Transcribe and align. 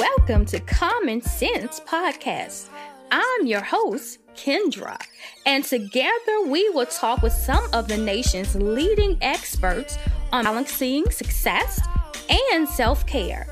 welcome 0.00 0.46
to 0.46 0.58
Common 0.60 1.20
Sense 1.20 1.78
Podcast. 1.80 2.70
I'm 3.10 3.46
your 3.46 3.60
host, 3.60 4.18
Kendra, 4.34 4.98
and 5.44 5.62
together 5.62 6.46
we 6.46 6.70
will 6.70 6.86
talk 6.86 7.20
with 7.20 7.34
some 7.34 7.62
of 7.74 7.86
the 7.86 7.98
nation's 7.98 8.54
leading 8.56 9.18
experts 9.20 9.98
on 10.32 10.44
balancing 10.44 11.10
success 11.10 11.86
and 12.50 12.66
self 12.66 13.06
care. 13.06 13.46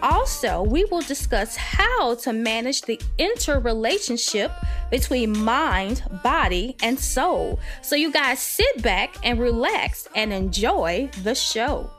Also, 0.00 0.62
we 0.62 0.84
will 0.84 1.00
discuss 1.00 1.56
how 1.56 2.14
to 2.14 2.32
manage 2.32 2.82
the 2.82 3.00
interrelationship 3.18 4.52
between 4.92 5.36
mind, 5.36 6.04
body, 6.22 6.76
and 6.80 6.96
soul. 6.96 7.58
So, 7.82 7.96
you 7.96 8.12
guys 8.12 8.38
sit 8.38 8.82
back 8.82 9.16
and 9.24 9.40
relax 9.40 10.08
and 10.14 10.32
enjoy 10.32 11.10
the 11.24 11.34
show. 11.34 11.90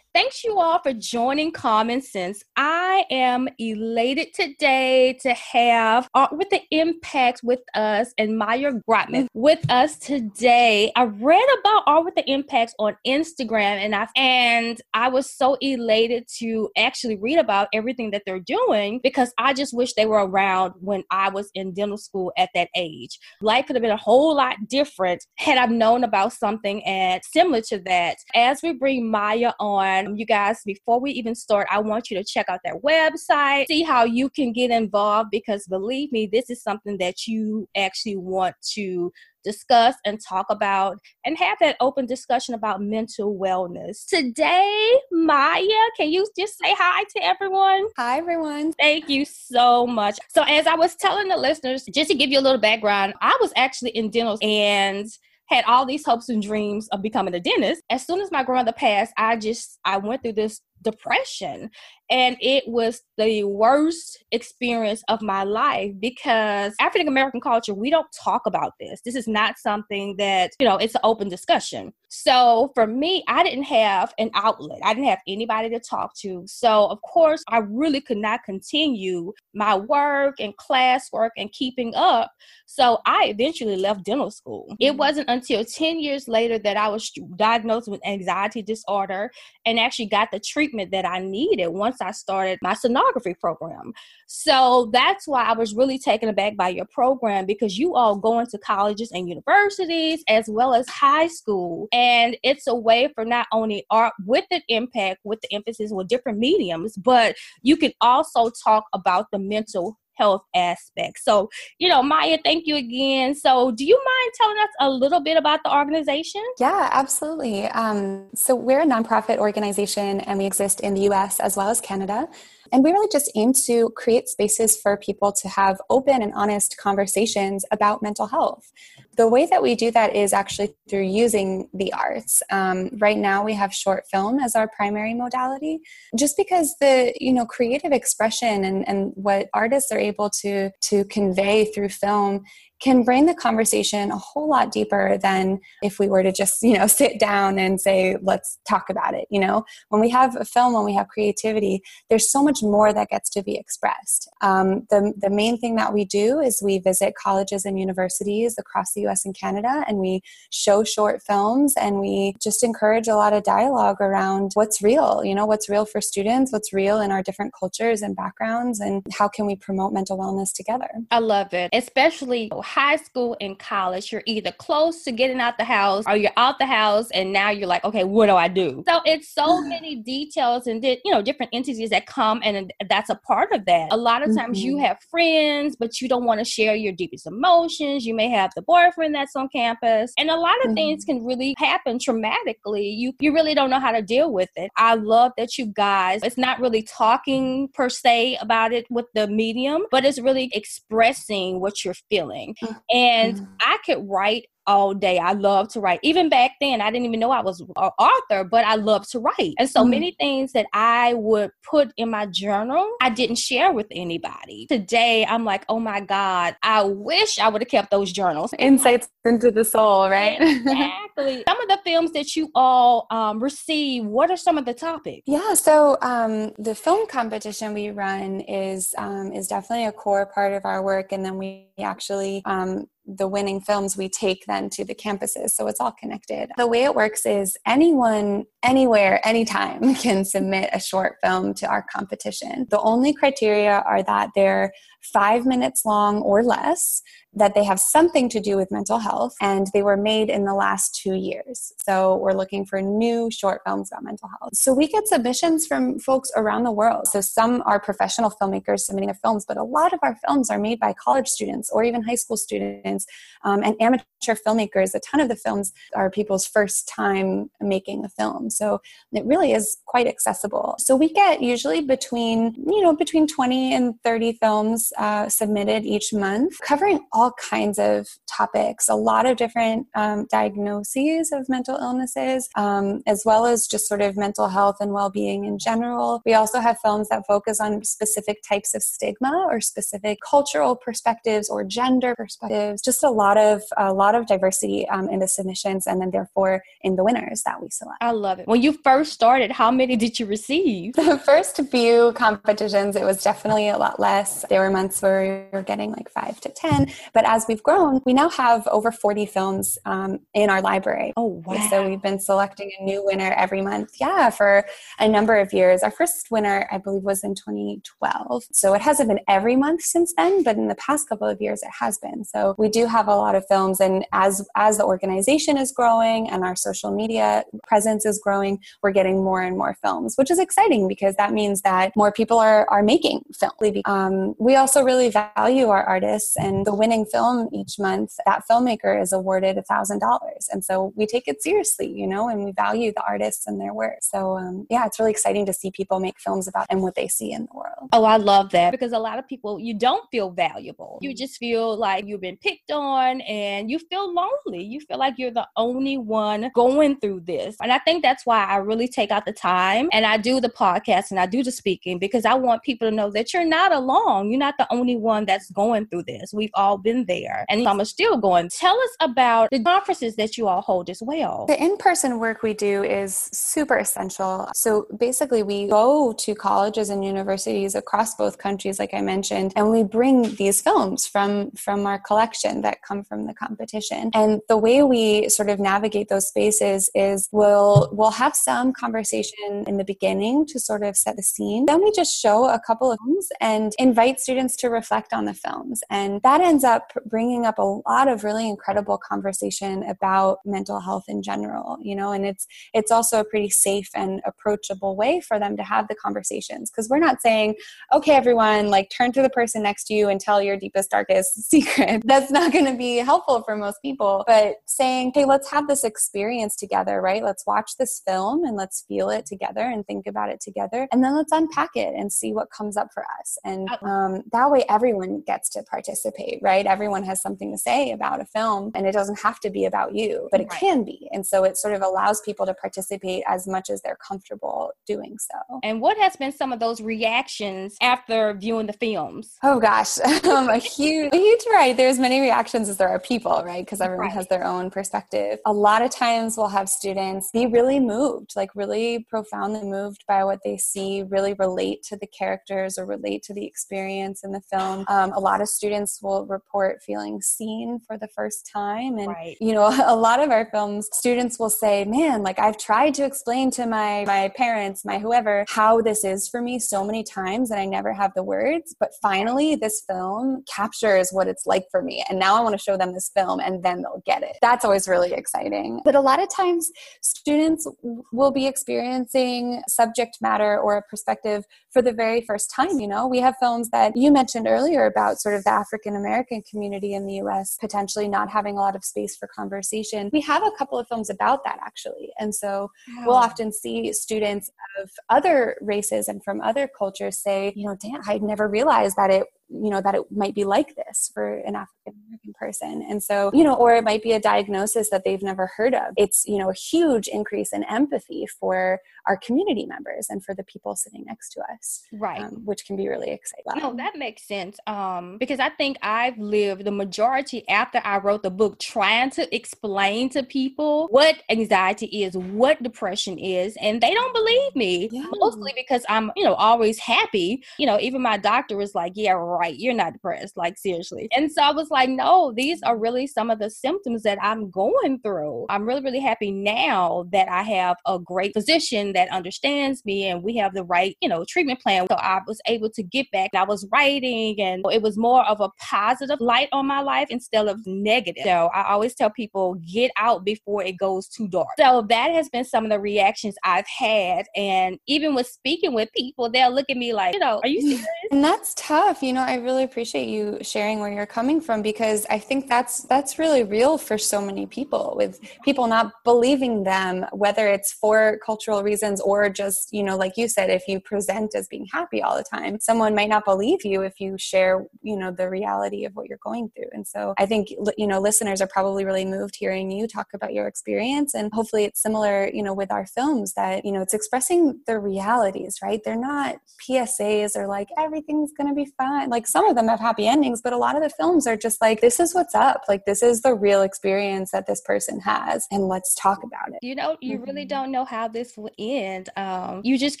Thanks 0.14 0.44
you 0.44 0.60
all 0.60 0.78
for 0.78 0.92
joining 0.92 1.50
Common 1.50 2.00
Sense. 2.00 2.40
I 2.56 3.04
am 3.10 3.48
elated 3.58 4.32
today 4.32 5.18
to 5.22 5.34
have 5.34 6.08
Art 6.14 6.30
with 6.36 6.48
the 6.50 6.60
Impact 6.70 7.40
with 7.42 7.58
us 7.74 8.14
and 8.16 8.38
Maya 8.38 8.74
Grotman 8.88 9.24
mm. 9.24 9.28
with 9.34 9.68
us 9.68 9.98
today. 9.98 10.92
I 10.94 11.06
read 11.06 11.44
about 11.58 11.82
Art 11.88 12.04
with 12.04 12.14
the 12.14 12.30
Impact 12.30 12.76
on 12.78 12.96
Instagram 13.04 13.84
and 13.84 13.92
I 13.92 14.06
and 14.14 14.80
I 14.94 15.08
was 15.08 15.28
so 15.28 15.56
elated 15.60 16.28
to 16.38 16.70
actually 16.78 17.16
read 17.16 17.40
about 17.40 17.66
everything 17.74 18.12
that 18.12 18.22
they're 18.24 18.38
doing 18.38 19.00
because 19.02 19.34
I 19.36 19.52
just 19.52 19.74
wish 19.74 19.94
they 19.94 20.06
were 20.06 20.24
around 20.24 20.74
when 20.78 21.02
I 21.10 21.28
was 21.30 21.50
in 21.56 21.74
dental 21.74 21.98
school 21.98 22.32
at 22.38 22.50
that 22.54 22.68
age. 22.76 23.18
Life 23.42 23.66
could 23.66 23.74
have 23.74 23.82
been 23.82 23.90
a 23.90 23.96
whole 23.96 24.36
lot 24.36 24.58
different 24.68 25.26
had 25.38 25.58
I 25.58 25.66
known 25.66 26.04
about 26.04 26.34
something 26.34 26.84
and 26.84 27.20
similar 27.24 27.62
to 27.62 27.80
that. 27.80 28.18
As 28.36 28.60
we 28.62 28.74
bring 28.74 29.10
Maya 29.10 29.54
on 29.58 30.03
you 30.12 30.26
guys, 30.26 30.60
before 30.64 31.00
we 31.00 31.10
even 31.12 31.34
start, 31.34 31.66
I 31.70 31.78
want 31.80 32.10
you 32.10 32.16
to 32.18 32.24
check 32.24 32.48
out 32.48 32.60
their 32.64 32.78
website, 32.80 33.66
see 33.66 33.82
how 33.82 34.04
you 34.04 34.28
can 34.28 34.52
get 34.52 34.70
involved 34.70 35.30
because 35.30 35.66
believe 35.66 36.12
me, 36.12 36.26
this 36.26 36.50
is 36.50 36.62
something 36.62 36.98
that 36.98 37.26
you 37.26 37.68
actually 37.76 38.16
want 38.16 38.54
to 38.74 39.12
discuss 39.44 39.94
and 40.04 40.18
talk 40.20 40.46
about 40.48 40.98
and 41.24 41.38
have 41.38 41.58
that 41.60 41.76
open 41.80 42.06
discussion 42.06 42.54
about 42.54 42.80
mental 42.80 43.36
wellness. 43.36 44.06
Today, 44.06 44.98
Maya, 45.12 45.62
can 45.96 46.10
you 46.10 46.26
just 46.36 46.58
say 46.58 46.74
hi 46.76 47.04
to 47.16 47.24
everyone? 47.24 47.86
Hi, 47.96 48.18
everyone. 48.18 48.72
Thank 48.72 49.08
you 49.08 49.24
so 49.24 49.86
much. 49.86 50.18
So, 50.28 50.42
as 50.44 50.66
I 50.66 50.74
was 50.74 50.96
telling 50.96 51.28
the 51.28 51.36
listeners, 51.36 51.84
just 51.92 52.10
to 52.10 52.16
give 52.16 52.30
you 52.30 52.38
a 52.38 52.42
little 52.42 52.60
background, 52.60 53.14
I 53.20 53.36
was 53.40 53.52
actually 53.56 53.90
in 53.90 54.10
dental 54.10 54.38
and 54.42 55.06
had 55.46 55.64
all 55.66 55.84
these 55.84 56.04
hopes 56.04 56.28
and 56.28 56.42
dreams 56.42 56.88
of 56.88 57.02
becoming 57.02 57.34
a 57.34 57.40
dentist. 57.40 57.82
As 57.90 58.06
soon 58.06 58.20
as 58.20 58.30
my 58.30 58.42
grandmother 58.42 58.76
passed, 58.76 59.12
I 59.16 59.36
just 59.36 59.78
I 59.84 59.98
went 59.98 60.22
through 60.22 60.34
this 60.34 60.60
depression 60.82 61.70
and 62.10 62.36
it 62.40 62.64
was 62.66 63.02
the 63.16 63.44
worst 63.44 64.22
experience 64.30 65.02
of 65.08 65.22
my 65.22 65.42
life 65.44 65.92
because 65.98 66.74
African 66.80 67.08
American 67.08 67.40
culture, 67.40 67.74
we 67.74 67.90
don't 67.90 68.06
talk 68.22 68.42
about 68.46 68.72
this. 68.78 69.00
This 69.04 69.14
is 69.14 69.26
not 69.26 69.58
something 69.58 70.16
that, 70.18 70.52
you 70.58 70.66
know, 70.66 70.76
it's 70.76 70.94
an 70.94 71.00
open 71.02 71.28
discussion. 71.28 71.92
So 72.08 72.70
for 72.74 72.86
me, 72.86 73.24
I 73.26 73.42
didn't 73.42 73.64
have 73.64 74.14
an 74.18 74.30
outlet. 74.34 74.78
I 74.84 74.94
didn't 74.94 75.08
have 75.08 75.18
anybody 75.26 75.68
to 75.70 75.80
talk 75.80 76.14
to. 76.18 76.44
So 76.46 76.86
of 76.86 77.00
course, 77.02 77.42
I 77.48 77.58
really 77.58 78.00
could 78.00 78.18
not 78.18 78.44
continue 78.44 79.32
my 79.52 79.76
work 79.76 80.36
and 80.38 80.56
classwork 80.56 81.30
and 81.36 81.50
keeping 81.52 81.94
up. 81.96 82.30
So 82.66 83.00
I 83.04 83.26
eventually 83.26 83.76
left 83.76 84.04
dental 84.04 84.30
school. 84.30 84.76
It 84.78 84.90
mm-hmm. 84.90 84.98
wasn't 84.98 85.28
until 85.28 85.64
10 85.64 85.98
years 85.98 86.28
later 86.28 86.58
that 86.60 86.76
I 86.76 86.88
was 86.88 87.10
diagnosed 87.36 87.88
with 87.88 88.06
anxiety 88.06 88.62
disorder 88.62 89.30
and 89.66 89.80
actually 89.80 90.06
got 90.06 90.30
the 90.30 90.40
treatment 90.40 90.92
that 90.92 91.04
I 91.04 91.18
needed 91.18 91.68
once 91.68 92.00
I 92.04 92.12
started 92.12 92.58
my 92.62 92.74
sonography 92.74 93.38
program. 93.38 93.92
So 94.26 94.90
that's 94.92 95.26
why 95.26 95.44
I 95.44 95.52
was 95.54 95.74
really 95.74 95.98
taken 95.98 96.28
aback 96.28 96.56
by 96.56 96.68
your 96.68 96.86
program 96.86 97.46
because 97.46 97.78
you 97.78 97.94
all 97.94 98.16
go 98.16 98.38
into 98.38 98.58
colleges 98.58 99.10
and 99.12 99.28
universities 99.28 100.22
as 100.28 100.46
well 100.48 100.74
as 100.74 100.88
high 100.88 101.28
school. 101.28 101.88
And 101.92 102.36
it's 102.42 102.66
a 102.66 102.74
way 102.74 103.08
for 103.14 103.24
not 103.24 103.46
only 103.52 103.86
art 103.90 104.12
with 104.26 104.44
an 104.50 104.62
impact, 104.68 105.20
with 105.24 105.40
the 105.40 105.52
emphasis 105.52 105.90
with 105.92 106.08
different 106.08 106.38
mediums, 106.38 106.96
but 106.96 107.36
you 107.62 107.76
can 107.76 107.92
also 108.00 108.50
talk 108.64 108.84
about 108.92 109.26
the 109.32 109.38
mental 109.38 109.98
health 110.16 110.42
aspect. 110.54 111.20
So, 111.22 111.48
you 111.78 111.88
know, 111.88 112.02
Maya, 112.02 112.38
thank 112.44 112.66
you 112.66 112.76
again. 112.76 113.34
So, 113.34 113.70
do 113.70 113.84
you 113.84 113.96
mind 113.96 114.32
telling 114.34 114.58
us 114.58 114.68
a 114.80 114.90
little 114.90 115.20
bit 115.20 115.36
about 115.36 115.60
the 115.64 115.74
organization? 115.74 116.42
Yeah, 116.58 116.88
absolutely. 116.92 117.66
Um, 117.66 118.28
so, 118.34 118.54
we're 118.54 118.80
a 118.80 118.86
nonprofit 118.86 119.38
organization 119.38 120.20
and 120.20 120.38
we 120.38 120.46
exist 120.46 120.80
in 120.80 120.94
the 120.94 121.02
US 121.12 121.40
as 121.40 121.56
well 121.56 121.68
as 121.68 121.80
Canada. 121.80 122.28
And 122.74 122.82
we 122.82 122.90
really 122.90 123.08
just 123.12 123.30
aim 123.36 123.52
to 123.66 123.90
create 123.90 124.28
spaces 124.28 124.76
for 124.76 124.96
people 124.96 125.30
to 125.30 125.48
have 125.48 125.80
open 125.90 126.22
and 126.22 126.34
honest 126.34 126.76
conversations 126.76 127.64
about 127.70 128.02
mental 128.02 128.26
health. 128.26 128.72
The 129.16 129.28
way 129.28 129.46
that 129.46 129.62
we 129.62 129.76
do 129.76 129.92
that 129.92 130.16
is 130.16 130.32
actually 130.32 130.74
through 130.90 131.04
using 131.04 131.68
the 131.72 131.92
arts. 131.92 132.42
Um, 132.50 132.90
right 132.98 133.16
now, 133.16 133.44
we 133.44 133.54
have 133.54 133.72
short 133.72 134.08
film 134.10 134.40
as 134.40 134.56
our 134.56 134.68
primary 134.76 135.14
modality, 135.14 135.82
just 136.18 136.36
because 136.36 136.74
the 136.80 137.14
you 137.20 137.32
know 137.32 137.46
creative 137.46 137.92
expression 137.92 138.64
and, 138.64 138.88
and 138.88 139.12
what 139.14 139.50
artists 139.54 139.92
are 139.92 140.00
able 140.00 140.28
to 140.42 140.72
to 140.88 141.04
convey 141.04 141.66
through 141.66 141.90
film 141.90 142.42
can 142.84 143.02
bring 143.02 143.24
the 143.24 143.34
conversation 143.34 144.10
a 144.10 144.18
whole 144.18 144.48
lot 144.48 144.70
deeper 144.70 145.16
than 145.16 145.58
if 145.82 145.98
we 145.98 146.06
were 146.06 146.22
to 146.22 146.30
just 146.30 146.62
you 146.62 146.76
know 146.78 146.86
sit 147.00 147.18
down 147.18 147.58
and 147.58 147.80
say 147.80 148.16
let's 148.22 148.58
talk 148.68 148.90
about 148.90 149.14
it 149.14 149.26
you 149.30 149.40
know? 149.40 149.64
When 149.88 150.00
we 150.00 150.10
have 150.10 150.36
a 150.36 150.44
film 150.44 150.74
when 150.74 150.84
we 150.84 150.94
have 150.94 151.08
creativity 151.08 151.82
there's 152.10 152.30
so 152.30 152.42
much 152.42 152.62
more 152.62 152.92
that 152.92 153.08
gets 153.08 153.30
to 153.30 153.42
be 153.42 153.56
expressed. 153.56 154.28
Um, 154.42 154.86
the, 154.90 155.14
the 155.16 155.30
main 155.30 155.58
thing 155.58 155.76
that 155.76 155.94
we 155.94 156.04
do 156.04 156.40
is 156.40 156.60
we 156.62 156.78
visit 156.78 157.14
colleges 157.14 157.64
and 157.64 157.78
universities 157.78 158.56
across 158.58 158.92
the 158.92 159.06
us 159.06 159.24
and 159.24 159.34
canada 159.34 159.84
and 159.88 159.98
we 159.98 160.20
show 160.50 160.84
short 160.84 161.22
films 161.22 161.72
and 161.80 162.00
we 162.00 162.34
just 162.42 162.62
encourage 162.62 163.08
a 163.08 163.16
lot 163.16 163.32
of 163.32 163.42
dialogue 163.44 163.96
around 164.00 164.50
what's 164.54 164.82
real 164.82 165.22
you 165.24 165.34
know 165.34 165.46
what's 165.46 165.68
real 165.70 165.86
for 165.86 166.00
students 166.00 166.52
what's 166.52 166.72
real 166.72 167.00
in 167.00 167.10
our 167.10 167.22
different 167.22 167.52
cultures 167.58 168.02
and 168.02 168.14
backgrounds 168.14 168.80
and 168.80 169.02
how 169.18 169.26
can 169.26 169.46
we 169.46 169.56
promote 169.56 169.92
mental 169.92 170.18
wellness 170.18 170.52
together. 170.52 170.90
I 171.10 171.20
love 171.20 171.54
it 171.54 171.70
especially 171.72 172.50
high 172.74 172.96
school 172.96 173.36
and 173.40 173.56
college, 173.58 174.10
you're 174.10 174.24
either 174.26 174.50
close 174.50 175.04
to 175.04 175.12
getting 175.12 175.40
out 175.40 175.56
the 175.58 175.64
house 175.64 176.04
or 176.08 176.16
you're 176.16 176.32
out 176.36 176.58
the 176.58 176.66
house 176.66 177.08
and 177.12 177.32
now 177.32 177.50
you're 177.50 177.68
like, 177.68 177.84
okay, 177.84 178.02
what 178.02 178.26
do 178.26 178.34
I 178.34 178.48
do? 178.48 178.82
So 178.88 179.00
it's 179.04 179.32
so 179.32 179.60
many 179.68 179.96
details 179.96 180.66
and 180.66 180.82
you 180.84 181.12
know 181.12 181.22
different 181.22 181.50
entities 181.54 181.90
that 181.90 182.06
come 182.06 182.40
and 182.42 182.72
that's 182.88 183.10
a 183.10 183.14
part 183.14 183.52
of 183.52 183.64
that. 183.66 183.92
A 183.92 183.96
lot 183.96 184.22
of 184.22 184.34
times 184.36 184.58
mm-hmm. 184.58 184.66
you 184.66 184.78
have 184.78 184.98
friends, 185.08 185.76
but 185.78 186.00
you 186.00 186.08
don't 186.08 186.24
want 186.24 186.40
to 186.40 186.44
share 186.44 186.74
your 186.74 186.92
deepest 186.92 187.26
emotions. 187.26 188.04
You 188.04 188.14
may 188.14 188.28
have 188.30 188.50
the 188.56 188.62
boyfriend 188.62 189.14
that's 189.14 189.36
on 189.36 189.48
campus, 189.50 190.12
and 190.18 190.28
a 190.28 190.36
lot 190.36 190.56
of 190.64 190.66
mm-hmm. 190.66 190.74
things 190.74 191.04
can 191.04 191.24
really 191.24 191.54
happen 191.58 191.98
traumatically. 191.98 192.96
You 192.96 193.12
you 193.20 193.32
really 193.32 193.54
don't 193.54 193.70
know 193.70 193.80
how 193.80 193.92
to 193.92 194.02
deal 194.02 194.32
with 194.32 194.50
it. 194.56 194.70
I 194.76 194.94
love 194.94 195.32
that 195.38 195.58
you 195.58 195.66
guys. 195.66 196.22
It's 196.24 196.38
not 196.38 196.58
really 196.60 196.82
talking 196.82 197.68
per 197.72 197.88
se 197.88 198.38
about 198.40 198.72
it 198.72 198.86
with 198.90 199.06
the 199.14 199.28
medium, 199.28 199.82
but 199.92 200.04
it's 200.04 200.20
really 200.20 200.50
expressing 200.52 201.60
what 201.60 201.84
you're 201.84 201.94
feeling. 202.10 202.53
And 202.92 203.36
mm-hmm. 203.36 203.44
I 203.60 203.78
could 203.84 204.08
write 204.08 204.46
all 204.66 204.94
day. 204.94 205.18
I 205.18 205.32
love 205.32 205.68
to 205.72 205.80
write. 205.80 206.00
Even 206.02 206.28
back 206.28 206.52
then, 206.60 206.80
I 206.80 206.90
didn't 206.90 207.06
even 207.06 207.20
know 207.20 207.30
I 207.30 207.42
was 207.42 207.60
an 207.60 207.68
author, 207.76 208.44
but 208.44 208.64
I 208.64 208.76
love 208.76 209.08
to 209.08 209.20
write. 209.20 209.54
And 209.58 209.68
so 209.68 209.80
mm-hmm. 209.80 209.90
many 209.90 210.16
things 210.18 210.52
that 210.52 210.66
I 210.72 211.14
would 211.14 211.50
put 211.62 211.92
in 211.96 212.10
my 212.10 212.26
journal, 212.26 212.90
I 213.00 213.10
didn't 213.10 213.36
share 213.36 213.72
with 213.72 213.86
anybody. 213.90 214.66
Today, 214.66 215.26
I'm 215.26 215.44
like, 215.44 215.64
oh 215.68 215.80
my 215.80 216.00
God, 216.00 216.56
I 216.62 216.82
wish 216.82 217.38
I 217.38 217.48
would 217.48 217.62
have 217.62 217.68
kept 217.68 217.90
those 217.90 218.12
journals. 218.12 218.54
Insights 218.58 219.08
into 219.24 219.50
the 219.50 219.64
soul, 219.64 220.08
right? 220.08 220.40
exactly. 220.40 221.44
some 221.48 221.60
of 221.60 221.68
the 221.68 221.78
films 221.84 222.12
that 222.12 222.36
you 222.36 222.50
all 222.54 223.06
um, 223.10 223.42
receive, 223.42 224.04
what 224.04 224.30
are 224.30 224.36
some 224.36 224.58
of 224.58 224.64
the 224.64 224.74
topics? 224.74 225.22
Yeah, 225.26 225.54
so 225.54 225.96
um, 226.02 226.52
the 226.58 226.74
film 226.74 227.06
competition 227.06 227.74
we 227.74 227.90
run 227.90 228.40
is 228.40 228.94
um, 228.98 229.32
is 229.32 229.48
definitely 229.48 229.86
a 229.86 229.92
core 229.92 230.26
part 230.26 230.52
of 230.52 230.64
our 230.64 230.82
work, 230.82 231.12
and 231.12 231.24
then 231.24 231.38
we 231.38 231.68
actually 231.78 232.42
um, 232.44 232.86
the 233.06 233.28
winning 233.28 233.60
films 233.60 233.96
we 233.96 234.08
take 234.08 234.44
then 234.46 234.70
to 234.70 234.84
the 234.84 234.94
campuses. 234.94 235.50
So 235.50 235.66
it's 235.66 235.80
all 235.80 235.92
connected. 235.92 236.50
The 236.56 236.66
way 236.66 236.84
it 236.84 236.94
works 236.94 237.26
is 237.26 237.56
anyone, 237.66 238.44
anywhere, 238.62 239.20
anytime 239.26 239.94
can 239.96 240.24
submit 240.24 240.70
a 240.72 240.80
short 240.80 241.16
film 241.22 241.54
to 241.54 241.66
our 241.66 241.84
competition. 241.92 242.66
The 242.70 242.80
only 242.80 243.12
criteria 243.12 243.82
are 243.86 244.02
that 244.02 244.30
they're 244.34 244.72
five 245.12 245.46
minutes 245.46 245.84
long 245.84 246.20
or 246.22 246.42
less 246.42 247.02
that 247.36 247.54
they 247.54 247.64
have 247.64 247.80
something 247.80 248.28
to 248.28 248.40
do 248.40 248.56
with 248.56 248.70
mental 248.70 248.98
health 248.98 249.34
and 249.40 249.66
they 249.74 249.82
were 249.82 249.96
made 249.96 250.30
in 250.30 250.44
the 250.44 250.54
last 250.54 250.94
two 250.94 251.14
years. 251.14 251.72
So 251.84 252.16
we're 252.16 252.32
looking 252.32 252.64
for 252.64 252.80
new 252.80 253.28
short 253.30 253.60
films 253.66 253.90
about 253.90 254.04
mental 254.04 254.28
health. 254.40 254.54
So 254.54 254.72
we 254.72 254.86
get 254.86 255.08
submissions 255.08 255.66
from 255.66 255.98
folks 255.98 256.30
around 256.36 256.62
the 256.62 256.70
world. 256.70 257.08
So 257.08 257.20
some 257.20 257.62
are 257.66 257.80
professional 257.80 258.30
filmmakers 258.30 258.80
submitting 258.80 259.08
their 259.08 259.18
films, 259.22 259.44
but 259.46 259.56
a 259.56 259.64
lot 259.64 259.92
of 259.92 259.98
our 260.02 260.16
films 260.26 260.50
are 260.50 260.58
made 260.58 260.78
by 260.78 260.92
college 260.92 261.28
students 261.28 261.70
or 261.70 261.82
even 261.82 262.02
high 262.02 262.14
school 262.14 262.36
students 262.36 263.06
um, 263.42 263.62
and 263.64 263.74
amateur 263.80 264.04
filmmakers. 264.26 264.94
A 264.94 265.00
ton 265.00 265.20
of 265.20 265.28
the 265.28 265.36
films 265.36 265.72
are 265.94 266.10
people's 266.10 266.46
first 266.46 266.88
time 266.88 267.50
making 267.60 268.04
a 268.04 268.08
film. 268.08 268.48
So 268.50 268.80
it 269.12 269.24
really 269.24 269.52
is 269.52 269.76
quite 269.86 270.06
accessible. 270.06 270.76
So 270.78 270.94
we 270.94 271.12
get 271.12 271.42
usually 271.42 271.80
between, 271.80 272.54
you 272.66 272.80
know, 272.80 272.94
between 272.94 273.26
20 273.26 273.74
and 273.74 273.94
30 274.02 274.34
films 274.34 274.92
uh, 274.98 275.28
submitted 275.28 275.84
each 275.84 276.12
month 276.12 276.60
covering 276.60 277.00
all 277.12 277.32
kinds 277.32 277.78
of 277.78 278.06
topics, 278.26 278.88
a 278.88 278.94
lot 278.94 279.26
of 279.26 279.36
different 279.36 279.86
um, 279.94 280.26
diagnoses 280.30 281.30
of 281.32 281.48
mental 281.48 281.76
illnesses, 281.76 282.48
um, 282.56 283.02
as 283.06 283.22
well 283.24 283.46
as 283.46 283.66
just 283.66 283.88
sort 283.88 284.02
of 284.02 284.16
mental 284.16 284.48
health 284.48 284.76
and 284.80 284.92
well 284.92 285.10
being 285.10 285.44
in 285.44 285.58
general. 285.58 286.22
We 286.24 286.34
also 286.34 286.60
have 286.60 286.78
films 286.80 287.08
that 287.08 287.24
focus 287.26 287.60
on 287.60 287.84
specific 287.84 288.42
types 288.48 288.74
of 288.74 288.82
stigma 288.82 289.46
or 289.48 289.60
specific 289.60 290.18
cultural 290.28 290.76
perspectives 290.76 291.48
or 291.48 291.64
gender 291.64 292.14
perspectives. 292.14 292.82
Just 292.82 293.02
a 293.02 293.10
lot 293.10 293.36
of 293.36 293.62
a 293.76 293.92
lot 293.92 294.14
of 294.14 294.26
diversity 294.26 294.88
um, 294.88 295.08
in 295.08 295.20
the 295.20 295.28
submissions, 295.28 295.86
and 295.86 296.00
then 296.00 296.10
therefore 296.10 296.62
in 296.82 296.96
the 296.96 297.04
winners 297.04 297.42
that 297.44 297.60
we 297.60 297.68
select. 297.70 297.98
I 298.00 298.10
love 298.10 298.38
it. 298.38 298.48
When 298.48 298.62
you 298.62 298.72
first 298.84 299.12
started, 299.12 299.50
how 299.50 299.70
many 299.70 299.96
did 299.96 300.18
you 300.18 300.26
receive? 300.26 300.94
The 301.14 301.18
first 301.18 301.60
few 301.70 302.12
competitions, 302.14 302.96
it 302.96 303.04
was 303.04 303.22
definitely 303.22 303.68
a 303.68 303.78
lot 303.78 304.00
less. 304.00 304.44
There 304.48 304.60
were 304.60 304.70
months 304.70 304.83
where 305.02 305.48
we 305.52 305.58
were 305.58 305.62
getting 305.62 305.90
like 305.90 306.10
five 306.10 306.40
to 306.40 306.48
ten, 306.50 306.90
but 307.12 307.26
as 307.26 307.46
we've 307.48 307.62
grown, 307.62 308.00
we 308.04 308.12
now 308.12 308.28
have 308.28 308.66
over 308.68 308.92
40 308.92 309.26
films 309.26 309.78
um, 309.84 310.20
in 310.34 310.50
our 310.50 310.60
library. 310.60 311.12
Oh, 311.16 311.42
wow. 311.46 311.66
So 311.70 311.88
we've 311.88 312.02
been 312.02 312.20
selecting 312.20 312.70
a 312.78 312.82
new 312.82 313.04
winner 313.04 313.32
every 313.32 313.62
month, 313.62 313.92
yeah, 314.00 314.30
for 314.30 314.66
a 314.98 315.08
number 315.08 315.36
of 315.36 315.52
years. 315.52 315.82
Our 315.82 315.90
first 315.90 316.28
winner, 316.30 316.68
I 316.70 316.78
believe, 316.78 317.02
was 317.02 317.24
in 317.24 317.34
2012. 317.34 318.44
So 318.52 318.74
it 318.74 318.82
hasn't 318.82 319.08
been 319.08 319.20
every 319.28 319.56
month 319.56 319.82
since 319.82 320.12
then, 320.16 320.42
but 320.42 320.56
in 320.56 320.68
the 320.68 320.74
past 320.76 321.08
couple 321.08 321.28
of 321.28 321.40
years, 321.40 321.62
it 321.62 321.70
has 321.80 321.98
been. 321.98 322.24
So 322.24 322.54
we 322.58 322.68
do 322.68 322.86
have 322.86 323.08
a 323.08 323.16
lot 323.16 323.34
of 323.34 323.44
films. 323.46 323.80
And 323.80 324.04
as, 324.12 324.46
as 324.56 324.78
the 324.78 324.84
organization 324.84 325.56
is 325.56 325.72
growing 325.72 326.28
and 326.30 326.44
our 326.44 326.56
social 326.56 326.94
media 326.94 327.44
presence 327.66 328.04
is 328.04 328.20
growing, 328.22 328.58
we're 328.82 328.90
getting 328.90 329.22
more 329.22 329.42
and 329.42 329.56
more 329.56 329.76
films, 329.82 330.14
which 330.16 330.30
is 330.30 330.38
exciting 330.38 330.88
because 330.88 331.14
that 331.16 331.32
means 331.32 331.62
that 331.62 331.94
more 331.96 332.12
people 332.12 332.38
are, 332.38 332.66
are 332.68 332.82
making 332.82 333.22
film. 333.32 333.52
Um, 333.84 334.34
we 334.38 334.56
also 334.56 334.73
really 334.82 335.10
value 335.10 335.68
our 335.68 335.82
artists 335.84 336.36
and 336.36 336.66
the 336.66 336.74
winning 336.74 337.04
film 337.06 337.48
each 337.52 337.78
month, 337.78 338.14
that 338.26 338.42
filmmaker 338.50 339.00
is 339.00 339.12
awarded 339.12 339.58
a 339.58 339.62
thousand 339.62 340.00
dollars. 340.00 340.48
And 340.50 340.64
so 340.64 340.92
we 340.96 341.06
take 341.06 341.28
it 341.28 341.42
seriously, 341.42 341.90
you 341.90 342.06
know, 342.06 342.28
and 342.28 342.44
we 342.44 342.52
value 342.52 342.92
the 342.94 343.02
artists 343.02 343.46
and 343.46 343.60
their 343.60 343.74
work. 343.74 343.98
So 344.02 344.36
um, 344.36 344.66
yeah, 344.70 344.86
it's 344.86 344.98
really 344.98 345.10
exciting 345.10 345.46
to 345.46 345.52
see 345.52 345.70
people 345.70 346.00
make 346.00 346.18
films 346.18 346.48
about 346.48 346.66
and 346.70 346.82
what 346.82 346.94
they 346.94 347.08
see 347.08 347.32
in 347.32 347.46
the 347.46 347.56
world. 347.56 347.88
Oh, 347.92 348.04
I 348.04 348.16
love 348.16 348.50
that 348.50 348.70
because 348.70 348.92
a 348.92 348.98
lot 348.98 349.18
of 349.18 349.26
people 349.28 349.58
you 349.60 349.74
don't 349.74 350.08
feel 350.10 350.30
valuable. 350.30 350.98
You 351.00 351.14
just 351.14 351.36
feel 351.36 351.76
like 351.76 352.06
you've 352.06 352.20
been 352.20 352.36
picked 352.36 352.70
on 352.70 353.20
and 353.22 353.70
you 353.70 353.78
feel 353.78 354.12
lonely. 354.12 354.62
You 354.64 354.80
feel 354.80 354.98
like 354.98 355.14
you're 355.18 355.30
the 355.30 355.48
only 355.56 355.98
one 355.98 356.50
going 356.54 356.98
through 357.00 357.20
this. 357.20 357.56
And 357.62 357.72
I 357.72 357.78
think 357.78 358.02
that's 358.02 358.26
why 358.26 358.44
I 358.44 358.56
really 358.56 358.88
take 358.88 359.10
out 359.10 359.26
the 359.26 359.32
time 359.32 359.88
and 359.92 360.06
I 360.06 360.16
do 360.16 360.40
the 360.40 360.48
podcast 360.48 361.10
and 361.10 361.20
I 361.20 361.26
do 361.26 361.42
the 361.42 361.50
speaking 361.50 361.98
because 361.98 362.24
I 362.24 362.34
want 362.34 362.62
people 362.62 362.88
to 362.88 362.94
know 362.94 363.10
that 363.10 363.32
you're 363.32 363.44
not 363.44 363.72
alone. 363.72 364.30
You're 364.30 364.38
not 364.38 364.54
the 364.58 364.63
only 364.70 364.96
one 364.96 365.24
that's 365.24 365.50
going 365.50 365.86
through 365.86 366.04
this. 366.04 366.32
We've 366.32 366.50
all 366.54 366.78
been 366.78 367.04
there. 367.06 367.44
And 367.48 367.66
I'm 367.66 367.84
still 367.84 368.16
going. 368.16 368.48
Tell 368.48 368.78
us 368.78 368.90
about 369.00 369.50
the 369.50 369.62
conferences 369.62 370.16
that 370.16 370.36
you 370.36 370.48
all 370.48 370.60
hold 370.60 370.90
as 370.90 371.02
well. 371.02 371.46
The 371.46 371.62
in 371.62 371.76
person 371.76 372.18
work 372.18 372.42
we 372.42 372.54
do 372.54 372.82
is 372.82 373.28
super 373.32 373.76
essential. 373.78 374.48
So 374.54 374.86
basically, 374.98 375.42
we 375.42 375.68
go 375.68 376.12
to 376.12 376.34
colleges 376.34 376.90
and 376.90 377.04
universities 377.04 377.74
across 377.74 378.14
both 378.14 378.38
countries, 378.38 378.78
like 378.78 378.94
I 378.94 379.00
mentioned, 379.00 379.52
and 379.56 379.70
we 379.70 379.84
bring 379.84 380.34
these 380.36 380.60
films 380.60 381.06
from, 381.06 381.50
from 381.52 381.86
our 381.86 381.98
collection 381.98 382.62
that 382.62 382.82
come 382.82 383.04
from 383.04 383.26
the 383.26 383.34
competition. 383.34 384.10
And 384.14 384.40
the 384.48 384.56
way 384.56 384.82
we 384.82 385.28
sort 385.28 385.48
of 385.48 385.58
navigate 385.58 386.08
those 386.08 386.28
spaces 386.28 386.90
is 386.94 387.28
we'll, 387.32 387.88
we'll 387.92 388.10
have 388.10 388.34
some 388.34 388.72
conversation 388.72 389.64
in 389.66 389.76
the 389.76 389.84
beginning 389.84 390.46
to 390.46 390.58
sort 390.60 390.82
of 390.82 390.96
set 390.96 391.16
the 391.16 391.22
scene. 391.22 391.66
Then 391.66 391.82
we 391.82 391.92
just 391.92 392.20
show 392.20 392.48
a 392.48 392.60
couple 392.60 392.92
of 392.92 392.98
films 393.04 393.28
and 393.40 393.72
invite 393.78 394.20
students 394.20 394.43
to 394.56 394.68
reflect 394.68 395.12
on 395.12 395.24
the 395.24 395.34
films. 395.34 395.82
And 395.90 396.22
that 396.22 396.40
ends 396.40 396.64
up 396.64 396.92
bringing 397.06 397.46
up 397.46 397.58
a 397.58 397.62
lot 397.62 398.08
of 398.08 398.24
really 398.24 398.48
incredible 398.48 398.98
conversation 398.98 399.82
about 399.84 400.38
mental 400.44 400.80
health 400.80 401.04
in 401.08 401.22
general 401.22 401.78
you 401.80 401.94
know 401.94 402.12
and 402.12 402.24
it's 402.24 402.46
it's 402.72 402.90
also 402.90 403.20
a 403.20 403.24
pretty 403.24 403.50
safe 403.50 403.88
and 403.94 404.20
approachable 404.26 404.96
way 404.96 405.20
for 405.20 405.38
them 405.38 405.56
to 405.56 405.62
have 405.62 405.88
the 405.88 405.94
conversations 405.94 406.70
because 406.70 406.88
we're 406.88 406.98
not 406.98 407.20
saying 407.20 407.54
okay 407.92 408.14
everyone 408.14 408.68
like 408.68 408.90
turn 408.90 409.12
to 409.12 409.22
the 409.22 409.30
person 409.30 409.62
next 409.62 409.84
to 409.84 409.94
you 409.94 410.08
and 410.08 410.20
tell 410.20 410.42
your 410.42 410.56
deepest 410.56 410.90
darkest 410.90 411.34
secret. 411.50 412.02
That's 412.04 412.30
not 412.30 412.52
going 412.52 412.66
to 412.66 412.76
be 412.76 412.96
helpful 412.96 413.42
for 413.42 413.56
most 413.56 413.80
people 413.82 414.24
but 414.26 414.56
saying 414.66 415.12
hey 415.14 415.24
let's 415.24 415.50
have 415.50 415.68
this 415.68 415.84
experience 415.84 416.56
together 416.56 417.00
right? 417.00 417.22
Let's 417.22 417.46
watch 417.46 417.76
this 417.78 418.00
film 418.06 418.44
and 418.44 418.56
let's 418.56 418.84
feel 418.86 419.10
it 419.10 419.26
together 419.26 419.60
and 419.60 419.86
think 419.86 420.06
about 420.06 420.30
it 420.30 420.40
together 420.40 420.88
and 420.92 421.02
then 421.02 421.14
let's 421.14 421.32
unpack 421.32 421.70
it 421.74 421.94
and 421.96 422.12
see 422.12 422.32
what 422.32 422.50
comes 422.50 422.76
up 422.76 422.88
for 422.92 423.04
us. 423.20 423.38
And 423.44 423.68
um, 423.82 424.22
that 424.34 424.50
way 424.50 424.64
everyone 424.68 425.22
gets 425.26 425.48
to 425.50 425.62
participate 425.62 426.38
right? 426.42 426.66
Everyone 426.66 427.04
has 427.04 427.22
something 427.22 427.50
to 427.52 427.58
say 427.58 427.92
about 427.92 428.20
a 428.20 428.24
film 428.26 428.70
and 428.74 428.86
it 428.86 428.92
doesn't 428.92 429.20
have 429.20 429.40
to 429.40 429.50
be 429.50 429.64
about 429.64 429.94
you 429.94 430.28
but 430.30 430.40
it 430.40 430.48
right. 430.50 430.60
can 430.60 430.84
be. 430.84 431.08
And 431.12 431.26
so 431.26 431.44
it 431.44 431.56
sort 431.56 431.74
of 431.74 431.82
allows 431.82 432.20
people 432.20 432.44
to 432.46 432.54
participate 432.54 433.22
as 433.26 433.46
much 433.46 433.70
as 433.70 433.80
they're 433.82 433.96
comfortable 433.96 434.72
doing 434.86 435.16
so. 435.18 435.60
And 435.62 435.80
what 435.80 435.96
has 435.98 436.16
been 436.16 436.32
some 436.32 436.52
of 436.52 436.60
those 436.60 436.80
reactions 436.80 437.76
after 437.80 438.34
viewing 438.34 438.66
the 438.66 438.72
films? 438.72 439.38
Oh 439.42 439.58
gosh. 439.60 439.98
Um, 440.24 440.48
a 440.48 440.58
huge 440.58 441.12
a 441.12 441.16
huge 441.16 441.44
right 441.52 441.76
there's 441.76 441.98
many 441.98 442.20
reactions 442.20 442.68
as 442.68 442.78
there 442.78 442.88
are 442.88 442.98
people 442.98 443.42
right? 443.44 443.64
Because 443.64 443.80
everyone 443.80 444.06
right. 444.06 444.14
has 444.14 444.26
their 444.28 444.44
own 444.44 444.70
perspective. 444.70 445.38
A 445.46 445.52
lot 445.52 445.82
of 445.82 445.90
times 445.90 446.36
we'll 446.36 446.48
have 446.48 446.68
students 446.68 447.30
be 447.32 447.46
really 447.46 447.78
moved 447.78 448.32
like 448.34 448.50
really 448.54 449.06
profoundly 449.08 449.62
moved 449.62 450.04
by 450.08 450.24
what 450.24 450.40
they 450.44 450.56
see 450.56 451.04
really 451.04 451.34
relate 451.34 451.82
to 451.84 451.96
the 451.96 452.06
characters 452.06 452.78
or 452.78 452.86
relate 452.86 453.22
to 453.24 453.34
the 453.34 453.44
experience 453.44 454.23
in 454.24 454.32
the 454.32 454.40
film 454.40 454.84
um, 454.88 455.12
a 455.12 455.20
lot 455.20 455.40
of 455.40 455.48
students 455.48 456.00
will 456.02 456.26
report 456.26 456.82
feeling 456.82 457.20
seen 457.20 457.80
for 457.86 457.96
the 457.98 458.08
first 458.08 458.48
time. 458.52 458.98
And, 458.98 459.08
right. 459.08 459.36
you 459.40 459.52
know, 459.52 459.66
a 459.86 459.96
lot 459.96 460.20
of 460.20 460.30
our 460.30 460.46
films, 460.50 460.88
students 460.92 461.38
will 461.38 461.50
say, 461.50 461.84
man, 461.84 462.22
like 462.22 462.38
I've 462.38 462.58
tried 462.58 462.94
to 462.94 463.04
explain 463.04 463.50
to 463.52 463.66
my, 463.66 464.04
my 464.06 464.32
parents, 464.36 464.84
my 464.84 464.98
whoever, 464.98 465.44
how 465.48 465.80
this 465.80 466.04
is 466.04 466.28
for 466.28 466.40
me 466.40 466.58
so 466.58 466.84
many 466.84 467.02
times 467.02 467.50
and 467.50 467.60
I 467.60 467.66
never 467.66 467.92
have 467.92 468.12
the 468.14 468.22
words. 468.22 468.74
But 468.78 468.90
finally, 469.00 469.54
this 469.54 469.82
film 469.86 470.44
captures 470.52 471.10
what 471.10 471.28
it's 471.28 471.46
like 471.46 471.64
for 471.70 471.82
me. 471.82 472.04
And 472.08 472.18
now 472.18 472.36
I 472.36 472.40
want 472.40 472.54
to 472.54 472.62
show 472.62 472.76
them 472.76 472.92
this 472.92 473.10
film 473.14 473.40
and 473.40 473.62
then 473.62 473.82
they'll 473.82 474.02
get 474.06 474.22
it. 474.22 474.36
That's 474.40 474.64
always 474.64 474.88
really 474.88 475.12
exciting. 475.12 475.80
But 475.84 475.94
a 475.94 476.00
lot 476.00 476.22
of 476.22 476.28
times, 476.34 476.70
students 477.02 477.66
will 478.12 478.30
be 478.30 478.46
experiencing 478.46 479.62
subject 479.68 480.18
matter 480.20 480.58
or 480.58 480.76
a 480.76 480.82
perspective 480.82 481.44
for 481.72 481.82
the 481.82 481.92
very 481.92 482.20
first 482.22 482.50
time. 482.50 482.80
You 482.80 482.88
know, 482.88 483.06
we 483.06 483.20
have 483.20 483.34
films 483.40 483.70
that 483.70 483.96
you 483.96 484.10
mentioned 484.14 484.46
earlier 484.48 484.86
about 484.86 485.20
sort 485.20 485.34
of 485.34 485.44
the 485.44 485.50
African 485.50 485.96
American 485.96 486.42
community 486.50 486.94
in 486.94 487.06
the 487.06 487.16
US 487.16 487.58
potentially 487.60 488.08
not 488.08 488.30
having 488.30 488.56
a 488.56 488.60
lot 488.60 488.74
of 488.74 488.84
space 488.84 489.14
for 489.14 489.28
conversation. 489.28 490.08
We 490.12 490.22
have 490.22 490.42
a 490.42 490.52
couple 490.52 490.78
of 490.78 490.88
films 490.88 491.10
about 491.10 491.44
that 491.44 491.58
actually. 491.62 492.12
And 492.18 492.34
so 492.34 492.70
wow. 492.88 493.04
we'll 493.06 493.16
often 493.16 493.52
see 493.52 493.92
students 493.92 494.50
of 494.80 494.90
other 495.10 495.56
races 495.60 496.08
and 496.08 496.24
from 496.24 496.40
other 496.40 496.66
cultures 496.78 497.18
say, 497.18 497.52
you 497.54 497.66
know, 497.66 497.76
damn, 497.82 498.00
I'd 498.08 498.22
never 498.22 498.48
realized 498.48 498.96
that 498.96 499.10
it 499.10 499.26
you 499.62 499.70
know 499.70 499.80
that 499.80 499.94
it 499.94 500.02
might 500.10 500.34
be 500.34 500.44
like 500.44 500.74
this 500.76 501.10
for 501.12 501.34
an 501.38 501.54
african 501.54 501.94
american 502.08 502.32
person. 502.34 502.84
And 502.88 503.02
so 503.02 503.30
you 503.34 503.44
know 503.44 503.54
or 503.54 503.74
it 503.74 503.84
might 503.84 504.02
be 504.02 504.12
a 504.12 504.20
diagnosis 504.20 504.90
that 504.90 505.04
they've 505.04 505.22
never 505.22 505.50
heard 505.56 505.74
of. 505.74 505.94
It's 505.96 506.24
you 506.26 506.38
know 506.38 506.50
a 506.50 506.54
huge 506.54 507.08
increase 507.08 507.52
in 507.52 507.64
empathy 507.64 508.26
for 508.40 508.80
our 509.06 509.16
community 509.16 509.66
members 509.66 510.06
and 510.08 510.24
for 510.24 510.34
the 510.34 510.44
people 510.44 510.74
sitting 510.74 511.04
next 511.06 511.30
to 511.30 511.40
us 511.52 511.82
right. 511.92 512.22
um, 512.22 512.40
which 512.44 512.64
can 512.66 512.76
be 512.76 512.88
really 512.88 513.10
exciting. 513.10 513.62
No 513.62 513.74
that 513.76 513.96
makes 513.96 514.26
sense 514.26 514.58
um, 514.66 515.18
because 515.18 515.40
i 515.40 515.48
think 515.48 515.76
i've 515.82 516.16
lived 516.18 516.64
the 516.64 516.70
majority 516.70 517.46
after 517.48 517.80
i 517.84 517.98
wrote 517.98 518.22
the 518.22 518.30
book 518.30 518.58
trying 518.60 519.10
to 519.10 519.34
explain 519.34 520.08
to 520.08 520.22
people 520.22 520.88
what 520.90 521.16
anxiety 521.28 521.86
is 521.86 522.16
what 522.16 522.62
depression 522.62 523.18
is 523.18 523.56
and 523.60 523.80
they 523.80 523.92
don't 523.92 524.14
believe 524.14 524.56
me. 524.56 524.88
Yeah. 524.90 525.04
mostly 525.16 525.52
because 525.56 525.84
i'm 525.88 526.10
you 526.16 526.24
know 526.24 526.34
always 526.34 526.78
happy. 526.78 527.42
You 527.58 527.66
know 527.66 527.78
even 527.80 528.00
my 528.02 528.16
doctor 528.16 528.56
was 528.56 528.74
like 528.74 528.92
yeah 528.94 529.12
right 529.12 529.43
right. 529.44 529.58
You're 529.58 529.74
not 529.74 529.92
depressed. 529.92 530.36
Like, 530.36 530.58
seriously. 530.58 531.08
And 531.14 531.30
so 531.30 531.42
I 531.42 531.52
was 531.52 531.70
like, 531.70 531.88
no, 531.88 532.32
these 532.34 532.62
are 532.62 532.76
really 532.76 533.06
some 533.06 533.30
of 533.30 533.38
the 533.38 533.50
symptoms 533.50 534.02
that 534.02 534.18
I'm 534.22 534.50
going 534.50 535.00
through. 535.00 535.46
I'm 535.50 535.66
really, 535.66 535.82
really 535.82 536.00
happy 536.00 536.30
now 536.30 537.06
that 537.12 537.28
I 537.28 537.42
have 537.42 537.76
a 537.86 537.98
great 537.98 538.32
physician 538.32 538.92
that 538.94 539.10
understands 539.10 539.84
me 539.84 540.08
and 540.08 540.22
we 540.22 540.36
have 540.36 540.54
the 540.54 540.64
right, 540.64 540.96
you 541.00 541.08
know, 541.08 541.24
treatment 541.28 541.60
plan. 541.60 541.86
So 541.90 541.96
I 541.96 542.20
was 542.26 542.40
able 542.46 542.70
to 542.70 542.82
get 542.82 543.10
back. 543.10 543.30
I 543.34 543.44
was 543.44 543.66
writing 543.72 544.40
and 544.40 544.64
it 544.72 544.82
was 544.82 544.96
more 544.96 545.24
of 545.26 545.40
a 545.40 545.50
positive 545.60 546.20
light 546.20 546.48
on 546.52 546.66
my 546.66 546.80
life 546.80 547.08
instead 547.10 547.46
of 547.48 547.60
negative. 547.66 548.24
So 548.24 548.50
I 548.54 548.70
always 548.72 548.94
tell 548.94 549.10
people 549.10 549.54
get 549.54 549.90
out 549.96 550.24
before 550.24 550.62
it 550.62 550.78
goes 550.78 551.08
too 551.08 551.28
dark. 551.28 551.48
So 551.58 551.86
that 551.88 552.12
has 552.12 552.28
been 552.28 552.44
some 552.44 552.64
of 552.64 552.70
the 552.70 552.80
reactions 552.80 553.34
I've 553.44 553.66
had. 553.66 554.26
And 554.36 554.78
even 554.86 555.14
with 555.14 555.26
speaking 555.26 555.74
with 555.74 555.90
people, 555.94 556.30
they'll 556.30 556.54
look 556.54 556.70
at 556.70 556.76
me 556.76 556.94
like, 556.94 557.14
you 557.14 557.20
know, 557.20 557.40
are 557.42 557.48
you 557.48 557.60
serious? 557.76 557.86
And 558.10 558.24
that's 558.24 558.54
tough. 558.54 559.02
You 559.02 559.12
know, 559.12 559.23
I 559.24 559.36
really 559.36 559.64
appreciate 559.64 560.08
you 560.08 560.38
sharing 560.42 560.80
where 560.80 560.92
you're 560.92 561.06
coming 561.06 561.40
from 561.40 561.62
because 561.62 562.06
I 562.10 562.18
think 562.18 562.48
that's 562.48 562.82
that's 562.82 563.18
really 563.18 563.42
real 563.42 563.78
for 563.78 563.98
so 563.98 564.20
many 564.20 564.46
people 564.46 564.94
with 564.96 565.18
people 565.44 565.66
not 565.66 565.92
believing 566.04 566.64
them, 566.64 567.06
whether 567.12 567.48
it's 567.48 567.72
for 567.72 568.18
cultural 568.24 568.62
reasons 568.62 569.00
or 569.00 569.28
just, 569.28 569.72
you 569.72 569.82
know, 569.82 569.96
like 569.96 570.16
you 570.16 570.28
said, 570.28 570.50
if 570.50 570.68
you 570.68 570.80
present 570.80 571.34
as 571.34 571.48
being 571.48 571.66
happy 571.72 572.02
all 572.02 572.16
the 572.16 572.24
time, 572.24 572.58
someone 572.60 572.94
might 572.94 573.08
not 573.08 573.24
believe 573.24 573.64
you 573.64 573.82
if 573.82 574.00
you 574.00 574.16
share, 574.18 574.66
you 574.82 574.96
know, 574.96 575.10
the 575.10 575.28
reality 575.28 575.84
of 575.84 575.94
what 575.94 576.08
you're 576.08 576.18
going 576.22 576.50
through. 576.54 576.68
And 576.72 576.86
so 576.86 577.14
I 577.18 577.26
think, 577.26 577.48
you 577.76 577.86
know, 577.86 578.00
listeners 578.00 578.40
are 578.40 578.46
probably 578.46 578.84
really 578.84 579.04
moved 579.04 579.36
hearing 579.36 579.70
you 579.70 579.86
talk 579.86 580.08
about 580.14 580.34
your 580.34 580.46
experience. 580.46 581.14
And 581.14 581.32
hopefully 581.32 581.64
it's 581.64 581.80
similar, 581.80 582.28
you 582.32 582.42
know, 582.42 582.54
with 582.54 582.70
our 582.70 582.86
films 582.86 583.34
that, 583.34 583.64
you 583.64 583.72
know, 583.72 583.80
it's 583.80 583.94
expressing 583.94 584.60
the 584.66 584.78
realities, 584.78 585.58
right? 585.62 585.80
They're 585.84 585.96
not 585.96 586.36
PSAs 586.68 587.36
or 587.36 587.46
like 587.46 587.68
everything's 587.78 588.32
going 588.32 588.48
to 588.48 588.54
be 588.54 588.70
fine. 588.76 589.10
Like 589.14 589.28
some 589.28 589.46
of 589.46 589.54
them 589.54 589.68
have 589.68 589.78
happy 589.78 590.08
endings, 590.08 590.42
but 590.42 590.52
a 590.52 590.56
lot 590.56 590.74
of 590.74 590.82
the 590.82 590.90
films 590.90 591.24
are 591.28 591.36
just 591.36 591.60
like, 591.60 591.80
this 591.80 592.00
is 592.00 592.16
what's 592.16 592.34
up. 592.34 592.62
Like 592.68 592.84
this 592.84 593.00
is 593.00 593.22
the 593.22 593.32
real 593.32 593.62
experience 593.62 594.32
that 594.32 594.48
this 594.48 594.60
person 594.60 594.98
has. 594.98 595.46
And 595.52 595.68
let's 595.68 595.94
talk 595.94 596.24
about 596.24 596.48
it. 596.48 596.58
You 596.62 596.74
know, 596.74 596.96
you 597.00 597.20
really 597.20 597.42
mm-hmm. 597.42 597.48
don't 597.48 597.70
know 597.70 597.84
how 597.84 598.08
this 598.08 598.36
will 598.36 598.50
end. 598.58 599.10
Um, 599.16 599.60
you 599.62 599.78
just 599.78 600.00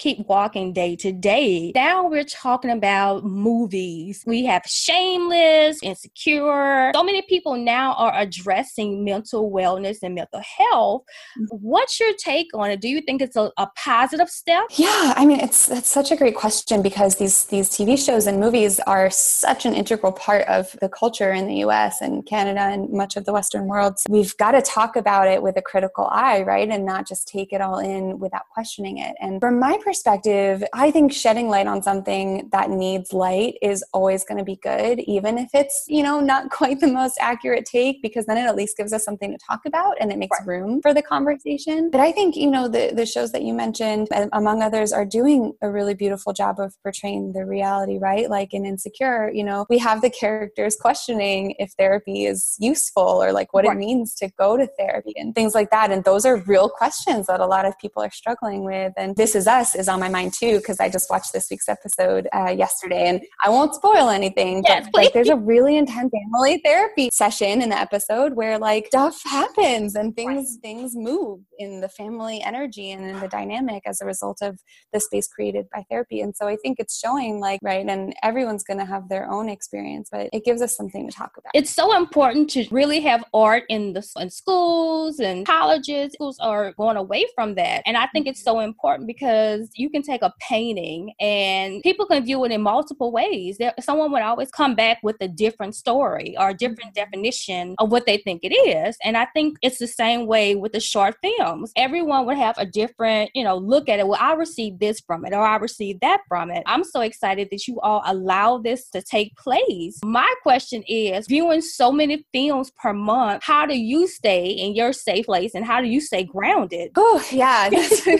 keep 0.00 0.26
walking 0.26 0.72
day 0.72 0.96
to 0.96 1.12
day. 1.12 1.70
Now 1.76 2.08
we're 2.08 2.24
talking 2.24 2.72
about 2.72 3.24
movies. 3.24 4.24
We 4.26 4.44
have 4.46 4.62
Shameless, 4.66 5.80
Insecure. 5.80 6.90
So 6.92 7.04
many 7.04 7.22
people 7.22 7.56
now 7.56 7.94
are 7.94 8.18
addressing 8.18 9.04
mental 9.04 9.48
wellness 9.48 9.98
and 10.02 10.16
mental 10.16 10.42
health. 10.58 11.04
Mm-hmm. 11.38 11.56
What's 11.58 12.00
your 12.00 12.14
take 12.18 12.48
on 12.52 12.72
it? 12.72 12.80
Do 12.80 12.88
you 12.88 13.00
think 13.00 13.22
it's 13.22 13.36
a, 13.36 13.52
a 13.58 13.68
positive 13.76 14.28
step? 14.28 14.64
Yeah, 14.70 15.14
I 15.16 15.24
mean, 15.24 15.38
it's 15.38 15.66
that's 15.66 15.88
such 15.88 16.10
a 16.10 16.16
great 16.16 16.34
question 16.34 16.82
because 16.82 17.14
these 17.14 17.44
these 17.44 17.70
TV 17.70 17.96
shows 17.96 18.26
and 18.26 18.40
movies 18.40 18.80
are 18.80 19.03
such 19.10 19.66
an 19.66 19.74
integral 19.74 20.12
part 20.12 20.46
of 20.48 20.76
the 20.80 20.88
culture 20.88 21.32
in 21.32 21.46
the 21.46 21.56
US 21.56 22.00
and 22.00 22.24
Canada 22.26 22.60
and 22.60 22.90
much 22.90 23.16
of 23.16 23.24
the 23.24 23.32
Western 23.32 23.66
world. 23.66 23.98
We've 24.08 24.36
got 24.36 24.52
to 24.52 24.62
talk 24.62 24.96
about 24.96 25.28
it 25.28 25.42
with 25.42 25.56
a 25.56 25.62
critical 25.62 26.06
eye, 26.10 26.42
right? 26.42 26.68
And 26.68 26.84
not 26.84 27.06
just 27.06 27.28
take 27.28 27.52
it 27.52 27.60
all 27.60 27.78
in 27.78 28.18
without 28.18 28.48
questioning 28.52 28.98
it. 28.98 29.16
And 29.20 29.40
from 29.40 29.58
my 29.58 29.78
perspective, 29.84 30.64
I 30.72 30.90
think 30.90 31.12
shedding 31.12 31.48
light 31.48 31.66
on 31.66 31.82
something 31.82 32.48
that 32.52 32.70
needs 32.70 33.12
light 33.12 33.56
is 33.62 33.84
always 33.92 34.24
going 34.24 34.38
to 34.38 34.44
be 34.44 34.56
good, 34.56 35.00
even 35.00 35.38
if 35.38 35.50
it's, 35.54 35.84
you 35.88 36.02
know, 36.02 36.20
not 36.20 36.50
quite 36.58 36.80
the 36.80 36.88
most 36.88 37.18
accurate 37.20 37.66
take, 37.66 38.02
because 38.02 38.26
then 38.26 38.38
it 38.38 38.42
at 38.42 38.56
least 38.56 38.76
gives 38.76 38.92
us 38.92 39.04
something 39.04 39.32
to 39.32 39.38
talk 39.38 39.60
about 39.66 39.96
and 40.00 40.12
it 40.12 40.18
makes 40.18 40.38
right. 40.40 40.48
room 40.48 40.80
for 40.82 40.94
the 40.94 41.02
conversation. 41.02 41.90
But 41.90 42.00
I 42.00 42.12
think, 42.12 42.36
you 42.36 42.50
know, 42.50 42.68
the, 42.68 42.92
the 42.94 43.06
shows 43.06 43.32
that 43.32 43.42
you 43.42 43.54
mentioned, 43.54 44.08
among 44.32 44.62
others, 44.62 44.92
are 44.92 45.04
doing 45.04 45.52
a 45.62 45.70
really 45.70 45.94
beautiful 45.94 46.32
job 46.32 46.58
of 46.58 46.74
portraying 46.82 47.32
the 47.32 47.44
reality, 47.44 47.98
right? 47.98 48.28
Like 48.28 48.54
in 48.54 48.64
Insecure, 48.64 48.93
you 49.00 49.44
know, 49.44 49.66
we 49.68 49.78
have 49.78 50.00
the 50.00 50.10
characters 50.10 50.76
questioning 50.76 51.54
if 51.58 51.72
therapy 51.78 52.26
is 52.26 52.56
useful 52.58 53.22
or 53.22 53.32
like 53.32 53.52
what 53.52 53.64
right. 53.64 53.76
it 53.76 53.78
means 53.78 54.14
to 54.16 54.30
go 54.38 54.56
to 54.56 54.66
therapy 54.78 55.12
and 55.16 55.34
things 55.34 55.54
like 55.54 55.70
that. 55.70 55.90
And 55.90 56.04
those 56.04 56.24
are 56.24 56.36
real 56.36 56.68
questions 56.68 57.26
that 57.26 57.40
a 57.40 57.46
lot 57.46 57.64
of 57.66 57.78
people 57.78 58.02
are 58.02 58.10
struggling 58.10 58.64
with. 58.64 58.92
And 58.96 59.16
This 59.16 59.34
Is 59.34 59.46
Us 59.46 59.74
is 59.74 59.88
on 59.88 60.00
my 60.00 60.08
mind 60.08 60.32
too, 60.32 60.58
because 60.58 60.80
I 60.80 60.88
just 60.88 61.10
watched 61.10 61.32
this 61.32 61.48
week's 61.50 61.68
episode 61.68 62.28
uh, 62.34 62.50
yesterday 62.50 63.08
and 63.08 63.20
I 63.42 63.50
won't 63.50 63.74
spoil 63.74 64.08
anything, 64.08 64.62
yes, 64.66 64.88
but 64.92 65.04
like 65.04 65.12
there's 65.12 65.28
a 65.28 65.36
really 65.36 65.76
intense 65.76 66.12
family 66.12 66.60
therapy 66.64 67.10
session 67.12 67.62
in 67.62 67.70
the 67.70 67.78
episode 67.78 68.34
where 68.34 68.58
like 68.58 68.86
stuff 68.86 69.20
happens 69.24 69.94
and 69.94 70.14
things, 70.14 70.36
right. 70.36 70.62
things 70.62 70.92
move 70.94 71.40
in 71.58 71.80
the 71.80 71.88
family 71.88 72.42
energy 72.42 72.90
and 72.92 73.04
in 73.04 73.20
the 73.20 73.28
dynamic 73.28 73.82
as 73.86 74.00
a 74.00 74.04
result 74.04 74.38
of 74.42 74.58
the 74.92 75.00
space 75.00 75.26
created 75.28 75.66
by 75.74 75.84
therapy. 75.90 76.20
And 76.20 76.34
so 76.36 76.46
I 76.46 76.56
think 76.56 76.76
it's 76.78 76.98
showing 76.98 77.40
like, 77.40 77.60
right, 77.62 77.84
and 77.86 78.14
everyone's 78.22 78.64
going 78.64 78.78
to 78.84 78.92
have 78.92 79.08
their 79.08 79.30
own 79.30 79.48
experience, 79.48 80.08
but 80.10 80.28
it 80.32 80.44
gives 80.44 80.62
us 80.62 80.76
something 80.76 81.08
to 81.08 81.14
talk 81.14 81.32
about. 81.36 81.50
It's 81.54 81.70
so 81.70 81.96
important 81.96 82.50
to 82.50 82.66
really 82.70 83.00
have 83.00 83.24
art 83.32 83.64
in 83.68 83.92
the 83.92 84.04
in 84.18 84.30
schools 84.30 85.20
and 85.20 85.46
colleges. 85.46 86.12
Schools 86.12 86.38
are 86.40 86.72
going 86.72 86.96
away 86.96 87.26
from 87.34 87.54
that. 87.56 87.82
And 87.86 87.96
I 87.96 88.06
think 88.08 88.26
it's 88.26 88.40
mm-hmm. 88.40 88.58
so 88.58 88.60
important 88.60 89.06
because 89.06 89.70
you 89.74 89.90
can 89.90 90.02
take 90.02 90.22
a 90.22 90.32
painting 90.40 91.12
and 91.20 91.82
people 91.82 92.06
can 92.06 92.24
view 92.24 92.44
it 92.44 92.52
in 92.52 92.62
multiple 92.62 93.12
ways. 93.12 93.58
There, 93.58 93.74
someone 93.80 94.12
would 94.12 94.22
always 94.22 94.50
come 94.50 94.74
back 94.74 94.98
with 95.02 95.16
a 95.20 95.28
different 95.28 95.74
story 95.74 96.36
or 96.38 96.50
a 96.50 96.54
different 96.54 96.94
mm-hmm. 96.94 97.04
definition 97.04 97.74
of 97.78 97.90
what 97.90 98.06
they 98.06 98.18
think 98.18 98.40
it 98.42 98.54
is. 98.54 98.96
And 99.04 99.16
I 99.16 99.26
think 99.26 99.58
it's 99.62 99.78
the 99.78 99.86
same 99.86 100.26
way 100.26 100.54
with 100.54 100.72
the 100.72 100.80
short 100.80 101.16
films. 101.22 101.72
Everyone 101.76 102.26
would 102.26 102.36
have 102.36 102.56
a 102.58 102.66
different, 102.66 103.30
you 103.34 103.44
know, 103.44 103.56
look 103.56 103.88
at 103.88 103.98
it. 103.98 104.06
Well, 104.06 104.20
I 104.20 104.34
received 104.34 104.80
this 104.80 105.00
from 105.00 105.24
it 105.24 105.32
or 105.32 105.42
I 105.42 105.56
received 105.56 106.00
that 106.00 106.20
from 106.28 106.50
it. 106.50 106.62
I'm 106.66 106.84
so 106.84 107.00
excited 107.00 107.48
that 107.50 107.66
you 107.66 107.80
all 107.80 108.02
allow 108.04 108.58
this 108.58 108.73
to 108.92 109.02
take 109.02 109.36
place. 109.36 110.00
My 110.04 110.32
question 110.42 110.82
is 110.88 111.26
viewing 111.26 111.60
so 111.60 111.92
many 111.92 112.24
films 112.32 112.70
per 112.70 112.92
month, 112.92 113.42
how 113.42 113.66
do 113.66 113.78
you 113.78 114.06
stay 114.06 114.46
in 114.46 114.74
your 114.74 114.92
safe 114.92 115.26
place 115.26 115.54
and 115.54 115.64
how 115.64 115.80
do 115.80 115.88
you 115.88 116.00
stay 116.00 116.24
grounded? 116.24 116.92
Oh, 116.96 117.24
yeah, 117.30 117.68
that's 117.70 118.06
a, 118.06 118.18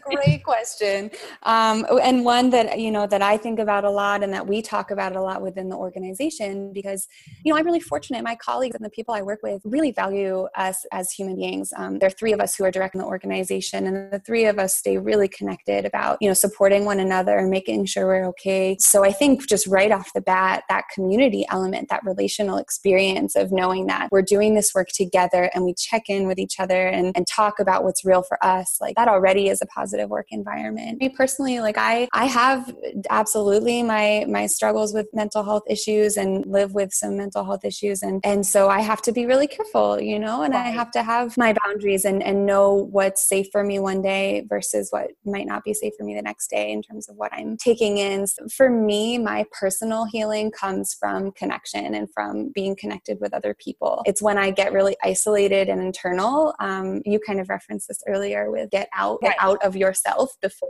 great 0.02 0.42
question. 0.44 1.10
Um, 1.42 1.86
and 2.02 2.24
one 2.24 2.50
that, 2.50 2.78
you 2.78 2.90
know, 2.90 3.06
that 3.06 3.22
I 3.22 3.36
think 3.36 3.58
about 3.58 3.84
a 3.84 3.90
lot 3.90 4.22
and 4.22 4.32
that 4.32 4.46
we 4.46 4.62
talk 4.62 4.90
about 4.90 5.16
a 5.16 5.22
lot 5.22 5.42
within 5.42 5.68
the 5.68 5.76
organization 5.76 6.72
because, 6.72 7.08
you 7.44 7.52
know, 7.52 7.58
I'm 7.58 7.66
really 7.66 7.80
fortunate. 7.80 8.22
My 8.22 8.36
colleagues 8.36 8.74
and 8.74 8.84
the 8.84 8.90
people 8.90 9.14
I 9.14 9.22
work 9.22 9.40
with 9.42 9.60
really 9.64 9.92
value 9.92 10.46
us 10.56 10.86
as 10.92 11.10
human 11.10 11.36
beings. 11.36 11.72
Um, 11.76 11.98
there 11.98 12.06
are 12.06 12.10
three 12.10 12.32
of 12.32 12.40
us 12.40 12.56
who 12.56 12.64
are 12.64 12.70
direct 12.70 12.94
in 12.94 13.00
the 13.00 13.06
organization 13.06 13.86
and 13.86 14.12
the 14.12 14.20
three 14.20 14.46
of 14.46 14.58
us 14.58 14.76
stay 14.76 14.98
really 14.98 15.28
connected 15.28 15.84
about, 15.84 16.18
you 16.20 16.28
know, 16.28 16.34
supporting 16.34 16.84
one 16.84 17.00
another 17.00 17.38
and 17.38 17.50
making 17.50 17.86
sure 17.86 18.06
we're 18.06 18.26
okay. 18.26 18.76
So 18.80 19.04
I 19.04 19.12
think 19.12 19.48
just 19.48 19.66
right 19.78 19.92
off 19.92 20.12
the 20.12 20.20
bat, 20.20 20.64
that 20.68 20.84
community 20.92 21.46
element, 21.50 21.88
that 21.88 22.02
relational 22.04 22.58
experience 22.58 23.36
of 23.36 23.52
knowing 23.52 23.86
that 23.86 24.08
we're 24.10 24.22
doing 24.22 24.56
this 24.56 24.74
work 24.74 24.88
together 24.92 25.48
and 25.54 25.64
we 25.64 25.72
check 25.72 26.02
in 26.08 26.26
with 26.26 26.36
each 26.36 26.58
other 26.58 26.88
and, 26.88 27.12
and 27.16 27.28
talk 27.28 27.60
about 27.60 27.84
what's 27.84 28.04
real 28.04 28.24
for 28.24 28.44
us, 28.44 28.78
like 28.80 28.96
that 28.96 29.06
already 29.06 29.48
is 29.48 29.62
a 29.62 29.66
positive 29.66 30.10
work 30.10 30.26
environment. 30.30 30.98
Me 31.00 31.08
personally, 31.08 31.60
like 31.60 31.78
I, 31.78 32.08
I 32.12 32.24
have 32.24 32.74
absolutely 33.08 33.84
my, 33.84 34.24
my 34.28 34.46
struggles 34.46 34.92
with 34.92 35.06
mental 35.12 35.44
health 35.44 35.62
issues 35.70 36.16
and 36.16 36.44
live 36.46 36.74
with 36.74 36.92
some 36.92 37.16
mental 37.16 37.44
health 37.44 37.64
issues. 37.64 38.02
And, 38.02 38.20
and 38.24 38.44
so 38.44 38.68
I 38.68 38.80
have 38.80 39.00
to 39.02 39.12
be 39.12 39.26
really 39.26 39.46
careful, 39.46 40.00
you 40.00 40.18
know, 40.18 40.42
and 40.42 40.56
I 40.56 40.70
have 40.70 40.90
to 40.92 41.04
have 41.04 41.36
my 41.38 41.54
boundaries 41.64 42.04
and, 42.04 42.20
and 42.20 42.46
know 42.46 42.88
what's 42.90 43.28
safe 43.28 43.46
for 43.52 43.62
me 43.62 43.78
one 43.78 44.02
day 44.02 44.44
versus 44.48 44.88
what 44.90 45.12
might 45.24 45.46
not 45.46 45.62
be 45.62 45.72
safe 45.72 45.92
for 45.96 46.02
me 46.02 46.16
the 46.16 46.22
next 46.22 46.50
day 46.50 46.72
in 46.72 46.82
terms 46.82 47.08
of 47.08 47.14
what 47.14 47.32
I'm 47.32 47.56
taking 47.56 47.98
in. 47.98 48.26
So 48.26 48.48
for 48.48 48.68
me, 48.68 49.18
my 49.18 49.44
personal 49.52 49.67
healing 50.10 50.50
comes 50.50 50.94
from 50.94 51.32
connection 51.32 51.94
and 51.94 52.08
from 52.12 52.50
being 52.54 52.76
connected 52.76 53.18
with 53.20 53.32
other 53.34 53.54
people. 53.54 54.02
It's 54.06 54.22
when 54.22 54.38
I 54.38 54.50
get 54.50 54.72
really 54.72 54.96
isolated 55.02 55.68
and 55.68 55.80
internal. 55.80 56.54
Um, 56.60 57.02
you 57.04 57.18
kind 57.20 57.40
of 57.40 57.48
referenced 57.48 57.88
this 57.88 58.02
earlier 58.06 58.50
with 58.50 58.70
get 58.70 58.88
out, 58.94 59.20
get 59.20 59.36
out 59.40 59.64
of 59.64 59.76
yourself 59.76 60.36
before 60.40 60.68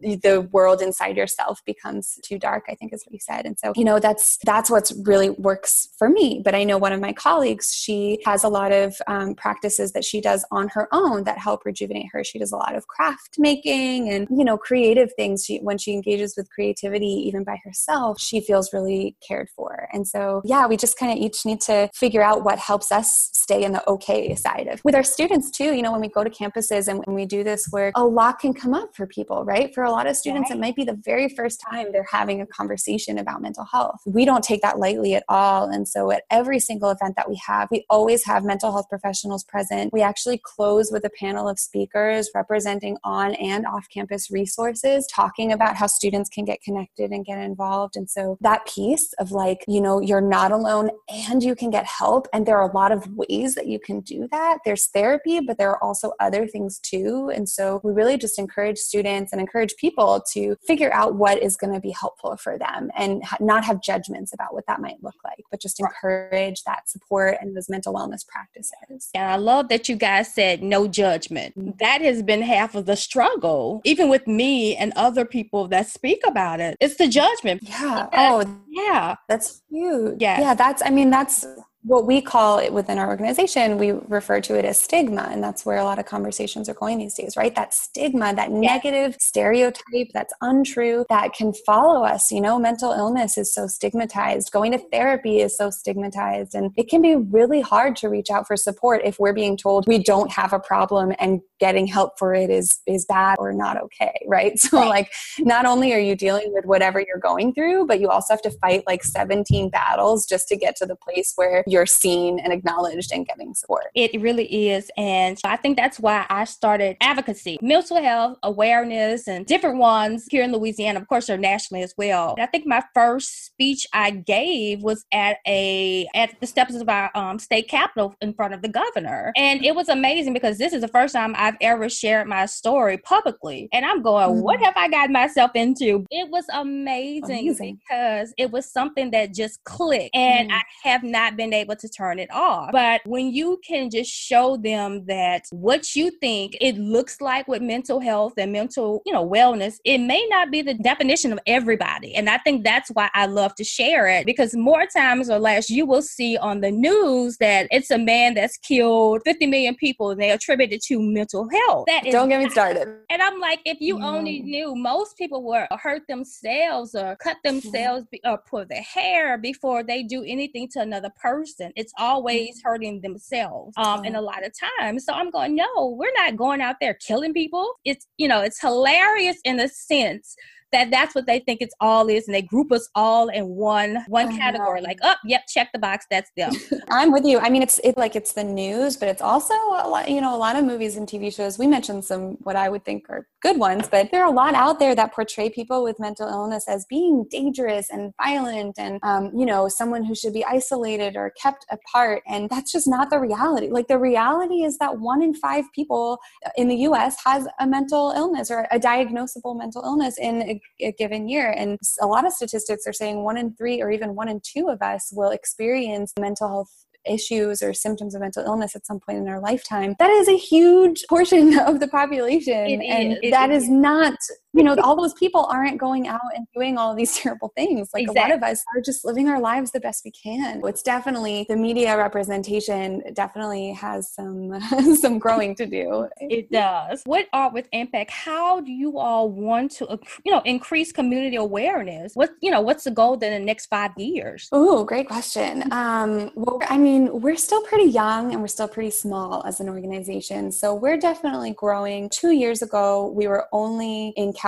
the 0.00 0.48
world 0.52 0.82
inside 0.82 1.16
yourself 1.16 1.62
becomes 1.64 2.18
too 2.22 2.38
dark. 2.38 2.64
I 2.68 2.74
think 2.74 2.92
is 2.92 3.04
what 3.04 3.12
you 3.12 3.20
said. 3.20 3.46
And 3.46 3.58
so 3.58 3.72
you 3.76 3.84
know 3.84 3.98
that's 3.98 4.38
that's 4.44 4.70
what's 4.70 4.92
really 5.04 5.30
works 5.30 5.88
for 5.98 6.08
me. 6.08 6.40
But 6.44 6.54
I 6.54 6.64
know 6.64 6.78
one 6.78 6.92
of 6.92 7.00
my 7.00 7.12
colleagues, 7.12 7.72
she 7.74 8.20
has 8.24 8.44
a 8.44 8.48
lot 8.48 8.72
of 8.72 8.96
um, 9.06 9.34
practices 9.34 9.92
that 9.92 10.04
she 10.04 10.20
does 10.20 10.44
on 10.50 10.68
her 10.68 10.88
own 10.92 11.24
that 11.24 11.38
help 11.38 11.64
rejuvenate 11.64 12.08
her. 12.12 12.24
She 12.24 12.38
does 12.38 12.52
a 12.52 12.56
lot 12.56 12.74
of 12.74 12.86
craft 12.88 13.36
making 13.38 14.08
and 14.10 14.26
you 14.30 14.44
know 14.44 14.56
creative 14.56 15.12
things. 15.14 15.44
She 15.44 15.58
when 15.58 15.78
she 15.78 15.92
engages 15.92 16.34
with 16.36 16.50
creativity 16.50 17.06
even 17.06 17.44
by 17.44 17.58
herself, 17.64 18.20
she 18.26 18.40
feels 18.40 18.72
really 18.72 19.16
cared 19.26 19.48
for. 19.54 19.88
And 19.92 20.06
so 20.06 20.42
yeah, 20.44 20.66
we 20.66 20.76
just 20.76 20.98
kind 20.98 21.12
of 21.12 21.18
each 21.18 21.44
need 21.44 21.60
to 21.62 21.88
figure 21.94 22.22
out 22.22 22.44
what 22.44 22.58
helps 22.58 22.92
us 22.92 23.30
stay 23.32 23.64
in 23.64 23.72
the 23.72 23.88
okay 23.88 24.34
side 24.34 24.66
of 24.66 24.84
with 24.84 24.94
our 24.94 25.04
students 25.04 25.50
too. 25.50 25.74
You 25.74 25.82
know, 25.82 25.92
when 25.92 26.00
we 26.00 26.08
go 26.08 26.24
to 26.24 26.30
campuses 26.30 26.88
and 26.88 27.02
when 27.04 27.14
we 27.14 27.26
do 27.26 27.44
this 27.44 27.68
work, 27.72 27.92
a 27.96 28.04
lot 28.04 28.38
can 28.38 28.52
come 28.52 28.74
up 28.74 28.94
for 28.94 29.06
people, 29.06 29.44
right? 29.44 29.72
For 29.74 29.84
a 29.84 29.90
lot 29.90 30.06
of 30.06 30.16
students, 30.16 30.50
right. 30.50 30.56
it 30.56 30.60
might 30.60 30.76
be 30.76 30.84
the 30.84 30.98
very 31.04 31.28
first 31.28 31.60
time 31.60 31.92
they're 31.92 32.06
having 32.10 32.40
a 32.40 32.46
conversation 32.46 33.18
about 33.18 33.42
mental 33.42 33.64
health. 33.64 34.00
We 34.06 34.24
don't 34.24 34.42
take 34.42 34.62
that 34.62 34.78
lightly 34.78 35.14
at 35.14 35.24
all. 35.28 35.68
And 35.68 35.86
so 35.86 36.10
at 36.10 36.24
every 36.30 36.58
single 36.58 36.90
event 36.90 37.16
that 37.16 37.28
we 37.28 37.40
have, 37.46 37.68
we 37.70 37.84
always 37.90 38.24
have 38.24 38.44
mental 38.44 38.72
health 38.72 38.88
professionals 38.88 39.44
present. 39.44 39.92
We 39.92 40.02
actually 40.02 40.40
close 40.42 40.90
with 40.90 41.04
a 41.04 41.10
panel 41.10 41.48
of 41.48 41.58
speakers 41.58 42.30
representing 42.34 42.96
on 43.04 43.34
and 43.34 43.66
off 43.66 43.86
campus 43.92 44.30
resources, 44.30 45.06
talking 45.06 45.52
about 45.52 45.76
how 45.76 45.86
students 45.86 46.28
can 46.28 46.44
get 46.44 46.62
connected 46.62 47.10
and 47.10 47.24
get 47.24 47.38
involved. 47.38 47.96
And 47.96 48.05
And 48.06 48.10
so 48.12 48.38
that 48.40 48.64
piece 48.68 49.12
of 49.14 49.32
like, 49.32 49.64
you 49.66 49.80
know, 49.80 50.00
you're 50.00 50.20
not 50.20 50.52
alone 50.52 50.90
and 51.08 51.42
you 51.42 51.56
can 51.56 51.70
get 51.70 51.84
help. 51.86 52.28
And 52.32 52.46
there 52.46 52.56
are 52.56 52.70
a 52.70 52.72
lot 52.72 52.92
of 52.92 53.04
ways 53.16 53.56
that 53.56 53.66
you 53.66 53.80
can 53.80 53.98
do 53.98 54.28
that. 54.30 54.58
There's 54.64 54.86
therapy, 54.86 55.40
but 55.40 55.58
there 55.58 55.70
are 55.70 55.82
also 55.82 56.12
other 56.20 56.46
things 56.46 56.78
too. 56.78 57.32
And 57.34 57.48
so 57.48 57.80
we 57.82 57.92
really 57.92 58.16
just 58.16 58.38
encourage 58.38 58.78
students 58.78 59.32
and 59.32 59.40
encourage 59.40 59.74
people 59.74 60.22
to 60.34 60.54
figure 60.64 60.94
out 60.94 61.16
what 61.16 61.42
is 61.42 61.56
going 61.56 61.72
to 61.72 61.80
be 61.80 61.90
helpful 61.90 62.36
for 62.36 62.56
them 62.56 62.92
and 62.96 63.24
not 63.40 63.64
have 63.64 63.82
judgments 63.82 64.32
about 64.32 64.54
what 64.54 64.68
that 64.68 64.80
might 64.80 65.02
look 65.02 65.16
like, 65.24 65.42
but 65.50 65.60
just 65.60 65.80
encourage 65.80 66.62
that 66.62 66.88
support 66.88 67.38
and 67.40 67.56
those 67.56 67.68
mental 67.68 67.92
wellness 67.92 68.24
practices. 68.24 69.10
And 69.16 69.28
I 69.28 69.34
love 69.34 69.68
that 69.70 69.88
you 69.88 69.96
guys 69.96 70.32
said 70.32 70.62
no 70.62 70.86
judgment. 70.86 71.58
Mm-hmm. 71.58 71.70
That 71.80 72.02
has 72.02 72.22
been 72.22 72.42
half 72.42 72.76
of 72.76 72.86
the 72.86 72.94
struggle, 72.94 73.80
even 73.84 74.08
with 74.08 74.28
me 74.28 74.76
and 74.76 74.92
other 74.94 75.24
people 75.24 75.66
that 75.68 75.88
speak 75.88 76.20
about 76.24 76.60
it. 76.60 76.76
It's 76.80 76.94
the 76.94 77.08
judgment. 77.08 77.62
Yeah. 77.64 77.95
Oh, 78.12 78.62
yeah. 78.68 79.16
That's 79.28 79.62
huge. 79.70 80.20
Yeah. 80.20 80.40
Yeah. 80.40 80.54
That's, 80.54 80.82
I 80.84 80.90
mean, 80.90 81.10
that's 81.10 81.46
what 81.86 82.04
we 82.04 82.20
call 82.20 82.58
it 82.58 82.72
within 82.72 82.98
our 82.98 83.06
organization, 83.06 83.78
we 83.78 83.92
refer 83.92 84.40
to 84.40 84.58
it 84.58 84.64
as 84.64 84.80
stigma. 84.80 85.28
And 85.30 85.40
that's 85.40 85.64
where 85.64 85.78
a 85.78 85.84
lot 85.84 86.00
of 86.00 86.04
conversations 86.04 86.68
are 86.68 86.74
going 86.74 86.98
these 86.98 87.14
days, 87.14 87.36
right? 87.36 87.54
That 87.54 87.72
stigma, 87.72 88.34
that 88.34 88.50
yeah. 88.50 88.58
negative 88.58 89.16
stereotype 89.20 90.08
that's 90.12 90.34
untrue 90.40 91.06
that 91.08 91.32
can 91.32 91.52
follow 91.64 92.04
us. 92.04 92.32
You 92.32 92.40
know, 92.40 92.58
mental 92.58 92.90
illness 92.90 93.38
is 93.38 93.54
so 93.54 93.68
stigmatized. 93.68 94.50
Going 94.50 94.72
to 94.72 94.78
therapy 94.90 95.40
is 95.40 95.56
so 95.56 95.70
stigmatized. 95.70 96.56
And 96.56 96.72
it 96.76 96.88
can 96.88 97.02
be 97.02 97.14
really 97.14 97.60
hard 97.60 97.94
to 97.96 98.08
reach 98.08 98.30
out 98.30 98.48
for 98.48 98.56
support 98.56 99.02
if 99.04 99.20
we're 99.20 99.32
being 99.32 99.56
told 99.56 99.86
we 99.86 100.02
don't 100.02 100.32
have 100.32 100.52
a 100.52 100.58
problem 100.58 101.12
and 101.20 101.40
getting 101.58 101.86
help 101.86 102.18
for 102.18 102.34
it 102.34 102.50
is 102.50 102.80
is 102.86 103.04
bad 103.04 103.36
or 103.38 103.52
not 103.52 103.80
okay, 103.82 104.18
right? 104.26 104.58
So 104.58 104.80
right. 104.80 104.88
like 104.88 105.12
not 105.38 105.64
only 105.64 105.92
are 105.92 105.98
you 105.98 106.16
dealing 106.16 106.52
with 106.52 106.64
whatever 106.64 107.00
you're 107.00 107.20
going 107.20 107.54
through, 107.54 107.86
but 107.86 108.00
you 108.00 108.08
also 108.08 108.34
have 108.34 108.42
to 108.42 108.50
fight 108.50 108.82
like 108.86 109.04
17 109.04 109.70
battles 109.70 110.26
just 110.26 110.48
to 110.48 110.56
get 110.56 110.76
to 110.76 110.86
the 110.86 110.96
place 110.96 111.32
where 111.36 111.62
you're 111.66 111.86
seen 111.86 112.40
and 112.40 112.52
acknowledged 112.52 113.12
and 113.12 113.26
getting 113.26 113.54
support. 113.54 113.86
It 113.94 114.20
really 114.20 114.70
is. 114.70 114.90
And 114.96 115.38
so 115.38 115.48
I 115.48 115.56
think 115.56 115.76
that's 115.76 116.00
why 116.00 116.26
I 116.28 116.44
started 116.44 116.96
advocacy, 117.00 117.58
mental 117.62 118.02
health 118.02 118.38
awareness, 118.42 119.28
and 119.28 119.46
different 119.46 119.78
ones 119.78 120.26
here 120.30 120.42
in 120.42 120.52
Louisiana. 120.52 121.00
Of 121.00 121.08
course, 121.08 121.26
they're 121.26 121.38
nationally 121.38 121.82
as 121.82 121.94
well. 121.96 122.34
I 122.38 122.46
think 122.46 122.66
my 122.66 122.82
first 122.94 123.46
speech 123.46 123.86
I 123.92 124.10
gave 124.10 124.82
was 124.82 125.04
at 125.12 125.38
a 125.46 126.08
at 126.14 126.38
the 126.40 126.46
steps 126.46 126.74
of 126.74 126.88
our 126.88 127.10
um, 127.14 127.38
state 127.38 127.68
capitol 127.68 128.14
in 128.20 128.34
front 128.34 128.54
of 128.54 128.62
the 128.62 128.68
governor. 128.68 129.32
And 129.36 129.64
it 129.64 129.74
was 129.74 129.88
amazing 129.88 130.32
because 130.32 130.58
this 130.58 130.72
is 130.72 130.80
the 130.80 130.88
first 130.88 131.14
time 131.14 131.34
I've 131.46 131.56
ever 131.60 131.88
shared 131.88 132.26
my 132.26 132.46
story 132.46 132.96
publicly. 132.98 133.68
And 133.72 133.84
I'm 133.84 134.02
going, 134.02 134.30
mm. 134.30 134.42
what 134.42 134.60
have 134.60 134.74
I 134.76 134.88
got 134.88 135.10
myself 135.10 135.50
into? 135.54 136.06
It 136.10 136.30
was 136.30 136.44
amazing, 136.52 137.48
amazing. 137.48 137.80
because 137.86 138.32
it 138.38 138.50
was 138.50 138.70
something 138.70 139.10
that 139.10 139.34
just 139.34 139.62
clicked. 139.64 140.14
And 140.14 140.50
mm. 140.50 140.54
I 140.54 140.62
have 140.82 141.02
not 141.02 141.36
been 141.36 141.52
able 141.52 141.66
able 141.66 141.76
to 141.76 141.88
turn 141.88 142.18
it 142.18 142.30
off. 142.32 142.70
But 142.72 143.00
when 143.04 143.32
you 143.32 143.60
can 143.66 143.90
just 143.90 144.10
show 144.10 144.56
them 144.56 145.04
that 145.06 145.44
what 145.50 145.94
you 145.94 146.10
think 146.10 146.56
it 146.60 146.76
looks 146.76 147.20
like 147.20 147.48
with 147.48 147.62
mental 147.62 148.00
health 148.00 148.34
and 148.38 148.52
mental, 148.52 149.02
you 149.04 149.12
know, 149.12 149.28
wellness, 149.28 149.74
it 149.84 149.98
may 149.98 150.24
not 150.30 150.50
be 150.50 150.62
the 150.62 150.74
definition 150.74 151.32
of 151.32 151.38
everybody. 151.46 152.14
And 152.14 152.28
I 152.28 152.38
think 152.38 152.64
that's 152.64 152.90
why 152.90 153.10
I 153.14 153.26
love 153.26 153.54
to 153.56 153.64
share 153.64 154.06
it 154.06 154.26
because 154.26 154.54
more 154.54 154.86
times 154.86 155.28
or 155.28 155.38
less 155.38 155.68
you 155.70 155.86
will 155.86 156.02
see 156.02 156.36
on 156.36 156.60
the 156.60 156.70
news 156.70 157.36
that 157.38 157.66
it's 157.70 157.90
a 157.90 157.98
man 157.98 158.34
that's 158.34 158.56
killed 158.58 159.22
50 159.24 159.46
million 159.46 159.74
people 159.74 160.10
and 160.10 160.20
they 160.20 160.30
attribute 160.30 160.72
it 160.72 160.82
to 160.84 161.00
mental 161.00 161.35
health. 161.44 161.84
That 161.86 162.04
Don't 162.04 162.28
get 162.28 162.42
me 162.42 162.48
started. 162.50 162.88
And 163.10 163.22
I'm 163.22 163.40
like, 163.40 163.60
if 163.64 163.80
you 163.80 164.00
only 164.02 164.40
knew, 164.40 164.74
most 164.74 165.16
people 165.16 165.42
will 165.42 165.66
hurt 165.70 166.02
themselves 166.08 166.94
or 166.94 167.16
cut 167.16 167.36
themselves 167.44 168.06
or 168.24 168.38
pull 168.38 168.64
their 168.66 168.82
hair 168.82 169.38
before 169.38 169.82
they 169.82 170.02
do 170.02 170.24
anything 170.24 170.68
to 170.72 170.80
another 170.80 171.10
person. 171.20 171.72
It's 171.76 171.92
always 171.98 172.58
mm-hmm. 172.58 172.68
hurting 172.68 173.00
themselves. 173.00 173.74
Um, 173.76 174.04
and 174.04 174.16
a 174.16 174.20
lot 174.20 174.44
of 174.44 174.52
times. 174.78 175.04
So 175.04 175.12
I'm 175.12 175.30
going, 175.30 175.54
no, 175.54 175.96
we're 175.98 176.12
not 176.16 176.36
going 176.36 176.60
out 176.60 176.76
there 176.80 176.94
killing 176.94 177.32
people. 177.32 177.74
It's, 177.84 178.06
you 178.16 178.28
know, 178.28 178.40
it's 178.40 178.60
hilarious 178.60 179.38
in 179.44 179.60
a 179.60 179.68
sense 179.68 180.36
that 180.72 180.90
that's 180.90 181.14
what 181.14 181.26
they 181.26 181.40
think 181.40 181.60
it's 181.60 181.74
all 181.80 182.08
is 182.08 182.26
and 182.26 182.34
they 182.34 182.42
group 182.42 182.72
us 182.72 182.88
all 182.94 183.28
in 183.28 183.46
one 183.46 183.98
one 184.08 184.36
category 184.36 184.80
like 184.80 184.98
oh 185.02 185.14
yep 185.24 185.42
check 185.48 185.70
the 185.72 185.78
box 185.78 186.06
that's 186.10 186.30
them. 186.36 186.52
I'm 186.90 187.12
with 187.12 187.24
you. 187.24 187.38
I 187.38 187.50
mean 187.50 187.62
it's 187.62 187.78
it 187.84 187.96
like 187.96 188.16
it's 188.16 188.32
the 188.32 188.44
news 188.44 188.96
but 188.96 189.08
it's 189.08 189.22
also 189.22 189.54
a 189.54 189.88
lot 189.88 190.10
you 190.10 190.20
know 190.20 190.34
a 190.34 190.38
lot 190.38 190.56
of 190.56 190.64
movies 190.64 190.96
and 190.96 191.06
tv 191.06 191.34
shows 191.34 191.58
we 191.58 191.66
mentioned 191.66 192.04
some 192.04 192.32
what 192.42 192.56
i 192.56 192.68
would 192.68 192.84
think 192.84 193.06
are 193.08 193.26
good 193.42 193.58
ones 193.58 193.88
but 193.88 194.10
there 194.10 194.22
are 194.22 194.28
a 194.28 194.34
lot 194.34 194.54
out 194.54 194.78
there 194.78 194.94
that 194.94 195.12
portray 195.12 195.48
people 195.48 195.82
with 195.82 195.98
mental 195.98 196.28
illness 196.28 196.64
as 196.68 196.84
being 196.86 197.24
dangerous 197.30 197.90
and 197.90 198.12
violent 198.22 198.78
and 198.78 198.98
um, 199.02 199.30
you 199.34 199.46
know 199.46 199.68
someone 199.68 200.04
who 200.04 200.14
should 200.14 200.32
be 200.32 200.44
isolated 200.44 201.16
or 201.16 201.32
kept 201.40 201.64
apart 201.70 202.22
and 202.26 202.48
that's 202.50 202.72
just 202.72 202.88
not 202.88 203.10
the 203.10 203.18
reality. 203.18 203.68
Like 203.68 203.88
the 203.88 203.98
reality 203.98 204.62
is 204.62 204.78
that 204.78 204.98
one 204.98 205.22
in 205.22 205.34
five 205.34 205.64
people 205.74 206.18
in 206.56 206.68
the 206.68 206.76
us 206.76 207.16
has 207.24 207.46
a 207.60 207.66
mental 207.66 208.12
illness 208.16 208.50
or 208.50 208.66
a 208.70 208.78
diagnosable 208.78 209.56
mental 209.56 209.82
illness 209.82 210.18
in 210.18 210.55
a, 210.80 210.92
given 210.92 211.28
year. 211.28 211.50
And 211.50 211.78
a 212.00 212.06
lot 212.06 212.26
of 212.26 212.32
statistics 212.32 212.86
are 212.86 212.92
saying 212.92 213.22
one 213.22 213.36
in 213.36 213.54
three 213.54 213.80
or 213.80 213.90
even 213.90 214.14
one 214.14 214.28
in 214.28 214.40
two 214.42 214.68
of 214.68 214.82
us 214.82 215.12
will 215.14 215.30
experience 215.30 216.12
mental 216.18 216.48
health 216.48 216.86
issues 217.06 217.62
or 217.62 217.72
symptoms 217.72 218.14
of 218.14 218.20
mental 218.20 218.44
illness 218.44 218.74
at 218.76 218.86
some 218.86 219.00
point 219.00 219.18
in 219.18 219.28
our 219.28 219.40
lifetime, 219.40 219.94
that 219.98 220.10
is 220.10 220.28
a 220.28 220.36
huge 220.36 221.04
portion 221.08 221.58
of 221.66 221.80
the 221.80 221.88
population. 221.88 222.66
It 222.66 222.84
and 222.84 223.18
is. 223.22 223.30
that 223.30 223.50
is. 223.50 223.64
is 223.64 223.70
not, 223.70 224.14
you 224.56 224.64
know, 224.64 224.76
all 224.82 224.96
those 224.96 225.14
people 225.14 225.46
aren't 225.46 225.78
going 225.78 226.08
out 226.08 226.20
and 226.34 226.46
doing 226.54 226.78
all 226.78 226.94
these 226.94 227.16
terrible 227.20 227.52
things. 227.54 227.90
Like 227.94 228.02
exactly. 228.04 228.20
a 228.20 228.22
lot 228.22 228.36
of 228.36 228.42
us 228.42 228.64
are 228.74 228.80
just 228.80 229.04
living 229.04 229.28
our 229.28 229.40
lives 229.40 229.70
the 229.70 229.80
best 229.80 230.04
we 230.04 230.10
can. 230.10 230.60
It's 230.64 230.82
definitely 230.82 231.46
the 231.48 231.56
media 231.56 231.96
representation 231.96 233.02
definitely 233.12 233.72
has 233.72 234.10
some 234.12 234.58
some 234.96 235.18
growing 235.18 235.54
to 235.56 235.66
do. 235.66 236.08
It 236.18 236.50
does. 236.50 237.02
What 237.04 237.26
Art 237.32 237.52
with 237.52 237.68
Impact, 237.72 238.10
how 238.10 238.60
do 238.60 238.72
you 238.72 238.98
all 238.98 239.30
want 239.30 239.72
to 239.72 239.98
you 240.24 240.32
know 240.32 240.42
increase 240.44 240.92
community 240.92 241.36
awareness? 241.36 242.14
What 242.14 242.30
you 242.40 242.50
know, 242.50 242.60
what's 242.60 242.84
the 242.84 242.90
goal 242.90 243.14
in 243.14 243.20
the 243.20 243.38
next 243.38 243.66
five 243.66 243.92
years? 243.96 244.48
Oh, 244.52 244.84
great 244.84 245.06
question. 245.06 245.70
Um, 245.72 246.30
well, 246.34 246.60
I 246.68 246.76
mean 246.76 246.86
mean, 246.86 247.20
we're 247.20 247.36
still 247.36 247.62
pretty 247.62 247.90
young 247.90 248.32
and 248.32 248.40
we're 248.40 248.48
still 248.48 248.68
pretty 248.68 248.90
small 248.90 249.44
as 249.44 249.60
an 249.60 249.68
organization. 249.68 250.52
So 250.52 250.74
we're 250.74 250.96
definitely 250.96 251.52
growing. 251.52 252.08
Two 252.08 252.30
years 252.30 252.62
ago, 252.62 253.10
we 253.10 253.26
were 253.26 253.46
only 253.52 254.12
in 254.16 254.32
California 254.32 254.45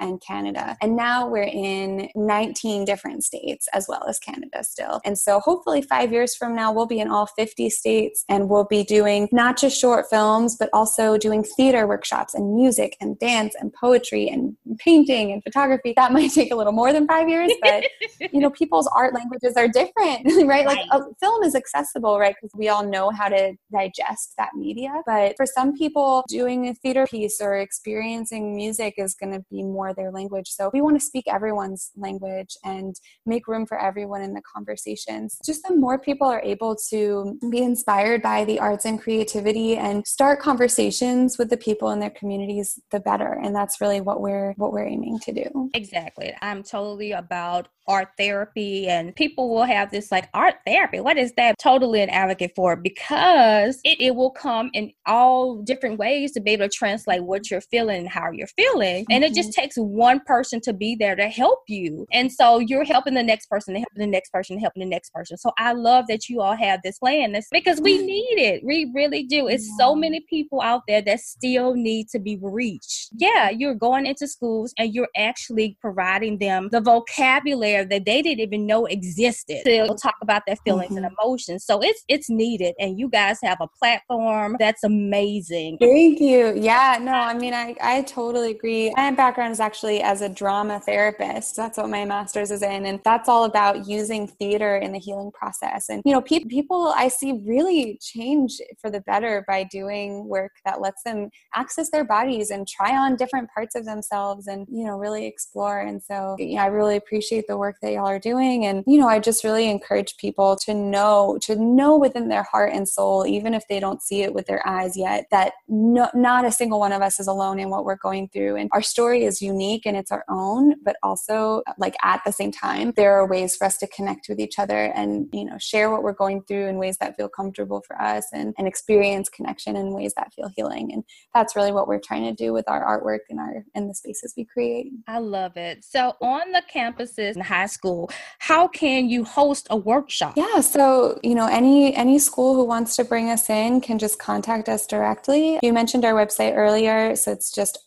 and 0.00 0.20
Canada. 0.20 0.76
And 0.80 0.96
now 0.96 1.28
we're 1.28 1.42
in 1.42 2.08
19 2.14 2.84
different 2.84 3.24
states 3.24 3.68
as 3.72 3.86
well 3.88 4.04
as 4.08 4.18
Canada 4.18 4.64
still. 4.64 5.00
And 5.04 5.18
so 5.18 5.40
hopefully, 5.40 5.82
five 5.82 6.12
years 6.12 6.34
from 6.34 6.54
now, 6.54 6.72
we'll 6.72 6.86
be 6.86 7.00
in 7.00 7.08
all 7.08 7.26
50 7.26 7.70
states 7.70 8.24
and 8.28 8.48
we'll 8.48 8.64
be 8.64 8.84
doing 8.84 9.28
not 9.32 9.58
just 9.58 9.78
short 9.78 10.06
films, 10.10 10.56
but 10.56 10.70
also 10.72 11.16
doing 11.16 11.42
theater 11.42 11.86
workshops 11.86 12.34
and 12.34 12.54
music 12.54 12.96
and 13.00 13.18
dance 13.18 13.54
and 13.58 13.72
poetry 13.72 14.28
and 14.28 14.56
painting 14.78 15.32
and 15.32 15.42
photography. 15.42 15.92
That 15.96 16.12
might 16.18 16.32
take 16.32 16.52
a 16.52 16.56
little 16.56 16.72
more 16.72 16.92
than 16.92 17.06
five 17.06 17.28
years, 17.28 17.50
but 17.62 17.84
you 18.32 18.40
know, 18.40 18.50
people's 18.50 18.88
art 18.94 19.14
languages 19.14 19.54
are 19.56 19.68
different, 19.68 20.26
right? 20.46 20.66
Like 20.66 20.86
a 20.90 21.00
film 21.20 21.42
is 21.42 21.54
accessible, 21.54 22.18
right? 22.18 22.34
Because 22.40 22.54
we 22.56 22.68
all 22.68 22.86
know 22.86 23.10
how 23.10 23.28
to 23.28 23.54
digest 23.72 24.34
that 24.38 24.50
media. 24.54 25.02
But 25.06 25.34
for 25.36 25.46
some 25.46 25.76
people, 25.76 26.24
doing 26.28 26.68
a 26.68 26.74
theater 26.74 27.06
piece 27.06 27.40
or 27.40 27.56
experiencing 27.56 28.56
music 28.56 28.94
is 28.98 29.07
going 29.14 29.32
to 29.32 29.44
be 29.50 29.62
more 29.62 29.92
their 29.94 30.10
language. 30.10 30.48
So 30.48 30.70
we 30.72 30.80
want 30.80 30.98
to 30.98 31.04
speak 31.04 31.24
everyone's 31.28 31.90
language 31.96 32.56
and 32.64 32.94
make 33.26 33.46
room 33.46 33.66
for 33.66 33.78
everyone 33.78 34.22
in 34.22 34.34
the 34.34 34.42
conversations. 34.42 35.38
Just 35.44 35.66
the 35.66 35.74
more 35.74 35.98
people 35.98 36.26
are 36.26 36.42
able 36.42 36.76
to 36.90 37.38
be 37.50 37.58
inspired 37.58 38.22
by 38.22 38.44
the 38.44 38.58
arts 38.58 38.84
and 38.84 39.00
creativity 39.00 39.76
and 39.76 40.06
start 40.06 40.40
conversations 40.40 41.38
with 41.38 41.50
the 41.50 41.56
people 41.56 41.90
in 41.90 42.00
their 42.00 42.10
communities, 42.10 42.78
the 42.90 43.00
better. 43.00 43.38
And 43.42 43.54
that's 43.54 43.80
really 43.80 44.00
what 44.00 44.20
we're 44.20 44.54
what 44.56 44.72
we're 44.72 44.86
aiming 44.86 45.18
to 45.20 45.32
do. 45.32 45.70
Exactly. 45.74 46.34
I'm 46.42 46.62
totally 46.62 47.12
about 47.12 47.68
art 47.86 48.08
therapy 48.18 48.86
and 48.88 49.16
people 49.16 49.48
will 49.48 49.64
have 49.64 49.90
this 49.90 50.12
like 50.12 50.28
art 50.34 50.56
therapy. 50.66 51.00
What 51.00 51.16
is 51.16 51.32
that? 51.36 51.56
totally 51.58 52.00
an 52.00 52.10
advocate 52.10 52.52
for 52.54 52.76
because 52.76 53.80
it, 53.84 54.00
it 54.00 54.14
will 54.14 54.30
come 54.30 54.70
in 54.72 54.92
all 55.06 55.56
different 55.56 55.98
ways 55.98 56.32
to 56.32 56.40
be 56.40 56.52
able 56.52 56.68
to 56.68 56.74
translate 56.74 57.22
what 57.22 57.50
you're 57.50 57.60
feeling 57.60 57.98
and 57.98 58.08
how 58.08 58.30
you're 58.30 58.46
feeling. 58.48 58.97
Mm-hmm. 59.04 59.12
And 59.12 59.24
it 59.24 59.34
just 59.34 59.50
mm-hmm. 59.50 59.60
takes 59.60 59.76
one 59.76 60.20
person 60.26 60.60
to 60.62 60.72
be 60.72 60.94
there 60.94 61.16
to 61.16 61.28
help 61.28 61.60
you. 61.68 62.06
And 62.12 62.32
so 62.32 62.58
you're 62.58 62.84
helping 62.84 63.14
the 63.14 63.22
next 63.22 63.46
person, 63.46 63.74
helping 63.74 63.98
the 64.00 64.06
next 64.06 64.30
person, 64.30 64.58
helping 64.58 64.80
the 64.80 64.88
next 64.88 65.10
person. 65.10 65.36
So 65.36 65.52
I 65.58 65.72
love 65.72 66.06
that 66.08 66.28
you 66.28 66.40
all 66.40 66.56
have 66.56 66.80
this 66.82 66.98
plan 66.98 67.32
this 67.32 67.46
because 67.50 67.80
we 67.80 68.04
need 68.04 68.38
it. 68.38 68.64
We 68.64 68.90
really 68.94 69.24
do. 69.24 69.48
It's 69.48 69.66
yeah. 69.66 69.86
so 69.86 69.94
many 69.94 70.20
people 70.28 70.60
out 70.60 70.82
there 70.88 71.02
that 71.02 71.20
still 71.20 71.74
need 71.74 72.08
to 72.10 72.18
be 72.18 72.38
reached. 72.40 73.08
Yeah, 73.16 73.50
you're 73.50 73.74
going 73.74 74.06
into 74.06 74.26
schools 74.26 74.72
and 74.78 74.94
you're 74.94 75.08
actually 75.16 75.76
providing 75.80 76.38
them 76.38 76.68
the 76.70 76.80
vocabulary 76.80 77.84
that 77.84 78.04
they 78.04 78.22
didn't 78.22 78.40
even 78.40 78.66
know 78.66 78.86
existed 78.86 79.62
to 79.64 79.96
talk 80.00 80.16
about 80.22 80.42
their 80.46 80.56
feelings 80.56 80.90
mm-hmm. 80.90 81.04
and 81.04 81.12
emotions 81.18 81.28
emotions. 81.28 81.64
So 81.64 81.80
it's 81.80 82.04
it's 82.08 82.30
needed 82.30 82.74
and 82.78 82.98
you 82.98 83.08
guys 83.08 83.38
have 83.42 83.58
a 83.60 83.68
platform 83.78 84.56
that's 84.58 84.84
amazing. 84.84 85.78
Thank 85.80 86.20
you. 86.20 86.54
Yeah, 86.56 86.98
no, 87.00 87.12
I 87.12 87.34
mean 87.34 87.54
I, 87.54 87.74
I 87.80 88.02
totally 88.02 88.50
agree. 88.50 88.77
My 88.96 89.10
background 89.10 89.52
is 89.52 89.60
actually 89.60 90.00
as 90.02 90.20
a 90.20 90.28
drama 90.28 90.80
therapist. 90.80 91.56
That's 91.56 91.78
what 91.78 91.88
my 91.88 92.04
master's 92.04 92.50
is 92.50 92.62
in. 92.62 92.86
And 92.86 93.00
that's 93.04 93.28
all 93.28 93.44
about 93.44 93.86
using 93.86 94.26
theater 94.26 94.76
in 94.76 94.92
the 94.92 94.98
healing 94.98 95.30
process. 95.32 95.88
And, 95.88 96.02
you 96.04 96.12
know, 96.12 96.20
pe- 96.20 96.44
people 96.44 96.92
I 96.96 97.08
see 97.08 97.40
really 97.44 97.98
change 98.02 98.60
for 98.80 98.90
the 98.90 99.00
better 99.00 99.44
by 99.46 99.64
doing 99.64 100.26
work 100.26 100.52
that 100.64 100.80
lets 100.80 101.02
them 101.02 101.30
access 101.54 101.90
their 101.90 102.04
bodies 102.04 102.50
and 102.50 102.66
try 102.66 102.96
on 102.96 103.16
different 103.16 103.50
parts 103.54 103.74
of 103.74 103.84
themselves 103.84 104.46
and, 104.46 104.66
you 104.70 104.84
know, 104.84 104.98
really 104.98 105.26
explore. 105.26 105.80
And 105.80 106.02
so, 106.02 106.36
you 106.38 106.56
know, 106.56 106.62
I 106.62 106.66
really 106.66 106.96
appreciate 106.96 107.46
the 107.48 107.56
work 107.56 107.76
that 107.82 107.92
y'all 107.92 108.06
are 108.06 108.18
doing. 108.18 108.66
And, 108.66 108.84
you 108.86 108.98
know, 108.98 109.08
I 109.08 109.18
just 109.18 109.44
really 109.44 109.68
encourage 109.68 110.16
people 110.16 110.56
to 110.64 110.74
know, 110.74 111.38
to 111.42 111.56
know 111.56 111.96
within 111.96 112.28
their 112.28 112.44
heart 112.44 112.72
and 112.72 112.88
soul, 112.88 113.26
even 113.26 113.54
if 113.54 113.66
they 113.68 113.80
don't 113.80 114.02
see 114.02 114.22
it 114.22 114.34
with 114.34 114.46
their 114.46 114.66
eyes 114.66 114.96
yet, 114.96 115.26
that 115.30 115.52
no, 115.68 116.08
not 116.14 116.44
a 116.44 116.52
single 116.52 116.80
one 116.80 116.92
of 116.92 117.02
us 117.02 117.20
is 117.20 117.26
alone 117.26 117.58
in 117.58 117.70
what 117.70 117.84
we're 117.84 117.96
going 117.96 118.28
through. 118.28 118.56
And 118.56 118.67
our 118.72 118.82
story 118.82 119.24
is 119.24 119.40
unique 119.40 119.86
and 119.86 119.96
it's 119.96 120.10
our 120.10 120.24
own, 120.28 120.74
but 120.82 120.96
also, 121.02 121.62
like, 121.78 121.96
at 122.02 122.20
the 122.24 122.32
same 122.32 122.52
time, 122.52 122.92
there 122.96 123.14
are 123.14 123.26
ways 123.26 123.56
for 123.56 123.66
us 123.66 123.76
to 123.78 123.86
connect 123.88 124.28
with 124.28 124.40
each 124.40 124.58
other 124.58 124.86
and, 124.94 125.28
you 125.32 125.44
know, 125.44 125.58
share 125.58 125.90
what 125.90 126.02
we're 126.02 126.12
going 126.12 126.42
through 126.42 126.66
in 126.66 126.76
ways 126.76 126.96
that 126.98 127.16
feel 127.16 127.28
comfortable 127.28 127.82
for 127.86 128.00
us 128.00 128.26
and, 128.32 128.54
and 128.58 128.66
experience 128.66 129.28
connection 129.28 129.76
in 129.76 129.92
ways 129.92 130.14
that 130.16 130.32
feel 130.32 130.50
healing. 130.56 130.92
And 130.92 131.04
that's 131.34 131.56
really 131.56 131.72
what 131.72 131.88
we're 131.88 132.00
trying 132.00 132.24
to 132.24 132.32
do 132.32 132.52
with 132.52 132.68
our 132.68 132.84
artwork 132.84 133.20
and 133.30 133.38
our 133.38 133.64
and 133.74 133.88
the 133.88 133.94
spaces 133.94 134.34
we 134.36 134.44
create. 134.44 134.92
I 135.06 135.18
love 135.18 135.56
it. 135.56 135.84
So 135.84 136.14
on 136.20 136.52
the 136.52 136.62
campuses 136.72 137.34
in 137.34 137.40
high 137.40 137.66
school, 137.66 138.10
how 138.38 138.68
can 138.68 139.08
you 139.08 139.24
host 139.24 139.66
a 139.70 139.76
workshop? 139.76 140.34
Yeah, 140.36 140.60
so 140.60 141.18
you 141.22 141.34
know, 141.34 141.46
any 141.46 141.94
any 141.94 142.18
school 142.18 142.54
who 142.54 142.64
wants 142.64 142.96
to 142.96 143.04
bring 143.04 143.30
us 143.30 143.48
in 143.50 143.80
can 143.80 143.98
just 143.98 144.18
contact 144.18 144.68
us 144.68 144.86
directly. 144.86 145.58
You 145.62 145.72
mentioned 145.72 146.04
our 146.04 146.14
website 146.14 146.56
earlier, 146.56 147.14
so 147.16 147.32
it's 147.32 147.52
just 147.52 147.78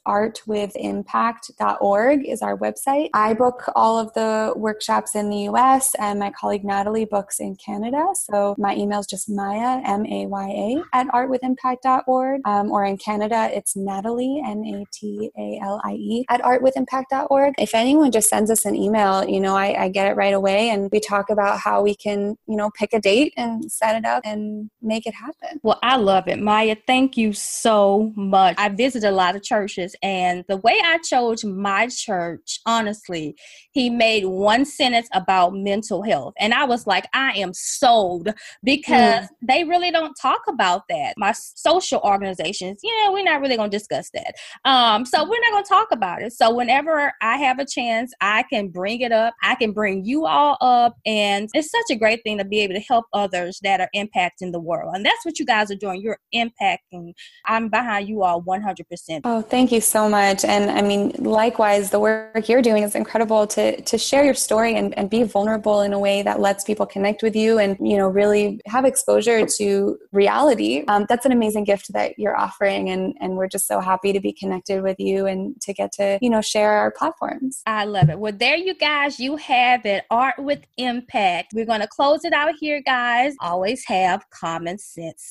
artwithimpact.org 0.75 2.27
is 2.27 2.41
our 2.41 2.57
website. 2.57 3.10
I 3.13 3.34
book 3.34 3.63
all 3.75 3.99
of 3.99 4.13
the 4.13 4.53
workshops 4.55 5.15
in 5.15 5.29
the 5.29 5.49
US 5.49 5.93
and 5.95 6.19
my 6.19 6.31
colleague 6.31 6.63
Natalie 6.63 7.05
books 7.05 7.39
in 7.39 7.55
Canada. 7.55 8.05
So 8.15 8.55
my 8.57 8.75
email 8.75 8.99
is 8.99 9.07
just 9.07 9.29
Maya, 9.29 9.81
M 9.86 10.05
A 10.05 10.27
Y 10.27 10.47
A, 10.49 10.84
at 10.93 11.07
artwithimpact.org. 11.07 12.41
Um, 12.45 12.71
or 12.71 12.86
in 12.86 12.97
Canada, 12.97 13.49
it's 13.51 13.75
Natalie, 13.75 14.41
N 14.45 14.63
A 14.65 14.86
T 14.93 15.31
A 15.38 15.60
L 15.63 15.81
I 15.84 15.93
E, 15.93 16.25
at 16.29 16.41
artwithimpact.org. 16.41 17.55
If 17.57 17.75
anyone 17.75 18.12
just 18.12 18.29
sends 18.29 18.49
us 18.51 18.65
an 18.65 18.75
email, 18.75 19.27
you 19.27 19.39
know, 19.39 19.55
I, 19.55 19.84
I 19.84 19.89
get 19.89 20.07
it 20.07 20.15
right 20.15 20.34
away 20.34 20.69
and 20.69 20.89
we 20.91 20.99
talk 20.99 21.29
about 21.29 21.60
how 21.60 21.81
we 21.81 21.95
can, 21.95 22.38
you 22.47 22.55
know, 22.55 22.69
pick 22.71 22.93
a 22.93 22.99
date 22.99 23.34
and 23.38 23.71
set 23.71 23.95
it 23.95 24.05
up 24.05 24.21
and 24.25 24.69
make 24.81 25.05
it 25.05 25.13
happen. 25.13 25.60
Well, 25.63 25.79
I 25.84 25.97
love 25.97 26.27
it. 26.27 26.39
Maya, 26.39 26.75
thank 26.88 27.17
you 27.17 27.34
so 27.34 28.12
much. 28.15 28.55
I 28.57 28.69
visited 28.69 29.07
a 29.07 29.12
lot 29.12 29.36
of 29.36 29.43
churches 29.43 29.95
and 30.01 30.43
the 30.47 30.57
way 30.63 30.80
I 30.84 30.97
chose 31.00 31.43
my 31.43 31.88
church, 31.88 32.60
honestly, 32.65 33.36
he 33.71 33.89
made 33.89 34.26
one 34.26 34.65
sentence 34.65 35.08
about 35.13 35.54
mental 35.54 36.04
health. 36.04 36.34
And 36.39 36.54
I 36.54 36.65
was 36.65 36.88
like, 36.88 37.06
I 37.13 37.32
am 37.34 37.54
sold 37.54 38.30
because 38.63 39.26
mm. 39.26 39.28
they 39.41 39.63
really 39.63 39.91
don't 39.91 40.13
talk 40.21 40.41
about 40.47 40.84
that. 40.89 41.13
My 41.17 41.34
social 41.34 42.02
organizations, 42.04 42.80
yeah, 42.84 43.10
we're 43.10 43.24
not 43.24 43.41
really 43.41 43.58
going 43.58 43.71
to 43.71 43.78
discuss 43.78 44.10
that. 44.13 44.34
Um, 44.65 45.06
so 45.06 45.24
we're 45.24 45.41
not 45.41 45.52
going 45.52 45.63
to 45.63 45.69
talk 45.69 45.88
about 45.91 46.21
it. 46.21 46.34
So 46.34 46.54
whenever 46.54 47.13
I 47.21 47.38
have 47.38 47.60
a 47.60 47.65
chance, 47.65 48.13
I 48.21 48.43
can 48.43 48.69
bring 48.69 49.02
it 49.02 49.12
up. 49.12 49.34
I 49.43 49.56
can 49.56 49.71
bring 49.71 50.06
you 50.06 50.26
all 50.26 50.58
up. 50.62 50.95
And 51.06 51.50
it's 51.54 51.71
such 51.71 51.95
a 51.95 52.00
great 52.00 52.21
thing 52.24 52.38
to 52.38 52.45
be 52.45 52.60
able 52.60 52.76
to 52.76 52.82
help 52.82 53.06
others 53.13 53.60
that 53.63 53.82
are 53.82 53.89
impacting 53.95 54.52
the 54.52 54.60
world. 54.60 54.95
And 54.95 55.06
that's 55.06 55.24
what 55.26 55.39
you 55.39 55.45
guys 55.45 55.71
are 55.71 55.76
doing. 55.76 56.02
You're 56.02 56.19
impacting. 56.34 57.13
I'm 57.45 57.69
behind 57.69 58.08
you 58.08 58.24
all 58.24 58.41
100%. 58.43 59.21
Oh, 59.24 59.41
thank 59.41 59.71
you 59.71 59.82
so 59.82 60.10
much. 60.10 60.43
And 60.51 60.69
I 60.69 60.81
mean, 60.81 61.13
likewise, 61.17 61.91
the 61.91 61.99
work 62.01 62.49
you're 62.49 62.61
doing 62.61 62.83
is 62.83 62.93
incredible 62.93 63.47
to, 63.47 63.81
to 63.81 63.97
share 63.97 64.25
your 64.25 64.33
story 64.33 64.75
and, 64.75 64.93
and 64.97 65.09
be 65.09 65.23
vulnerable 65.23 65.79
in 65.79 65.93
a 65.93 65.99
way 65.99 66.23
that 66.23 66.41
lets 66.41 66.65
people 66.65 66.85
connect 66.85 67.23
with 67.23 67.37
you 67.37 67.57
and, 67.57 67.77
you 67.79 67.97
know, 67.97 68.09
really 68.09 68.59
have 68.65 68.83
exposure 68.83 69.47
to 69.57 69.97
reality. 70.11 70.83
Um, 70.89 71.05
that's 71.07 71.25
an 71.25 71.31
amazing 71.31 71.63
gift 71.63 71.93
that 71.93 72.19
you're 72.19 72.37
offering. 72.37 72.89
And, 72.89 73.15
and 73.21 73.37
we're 73.37 73.47
just 73.47 73.65
so 73.65 73.79
happy 73.79 74.11
to 74.11 74.19
be 74.19 74.33
connected 74.33 74.83
with 74.83 74.99
you 74.99 75.25
and 75.25 75.39
to 75.61 75.73
get 75.73 75.93
to, 75.93 76.19
you 76.21 76.29
know, 76.29 76.41
share 76.41 76.73
our 76.73 76.91
platforms. 76.91 77.61
I 77.65 77.85
love 77.85 78.09
it. 78.09 78.19
Well, 78.19 78.33
there 78.35 78.57
you 78.57 78.73
guys, 78.73 79.21
you 79.21 79.37
have 79.37 79.85
it. 79.85 80.03
Art 80.11 80.37
with 80.37 80.59
impact. 80.77 81.53
We're 81.53 81.65
going 81.65 81.79
to 81.79 81.87
close 81.87 82.25
it 82.25 82.33
out 82.33 82.55
here, 82.59 82.81
guys. 82.81 83.35
Always 83.39 83.85
have 83.85 84.29
common 84.31 84.77
sense. 84.79 85.29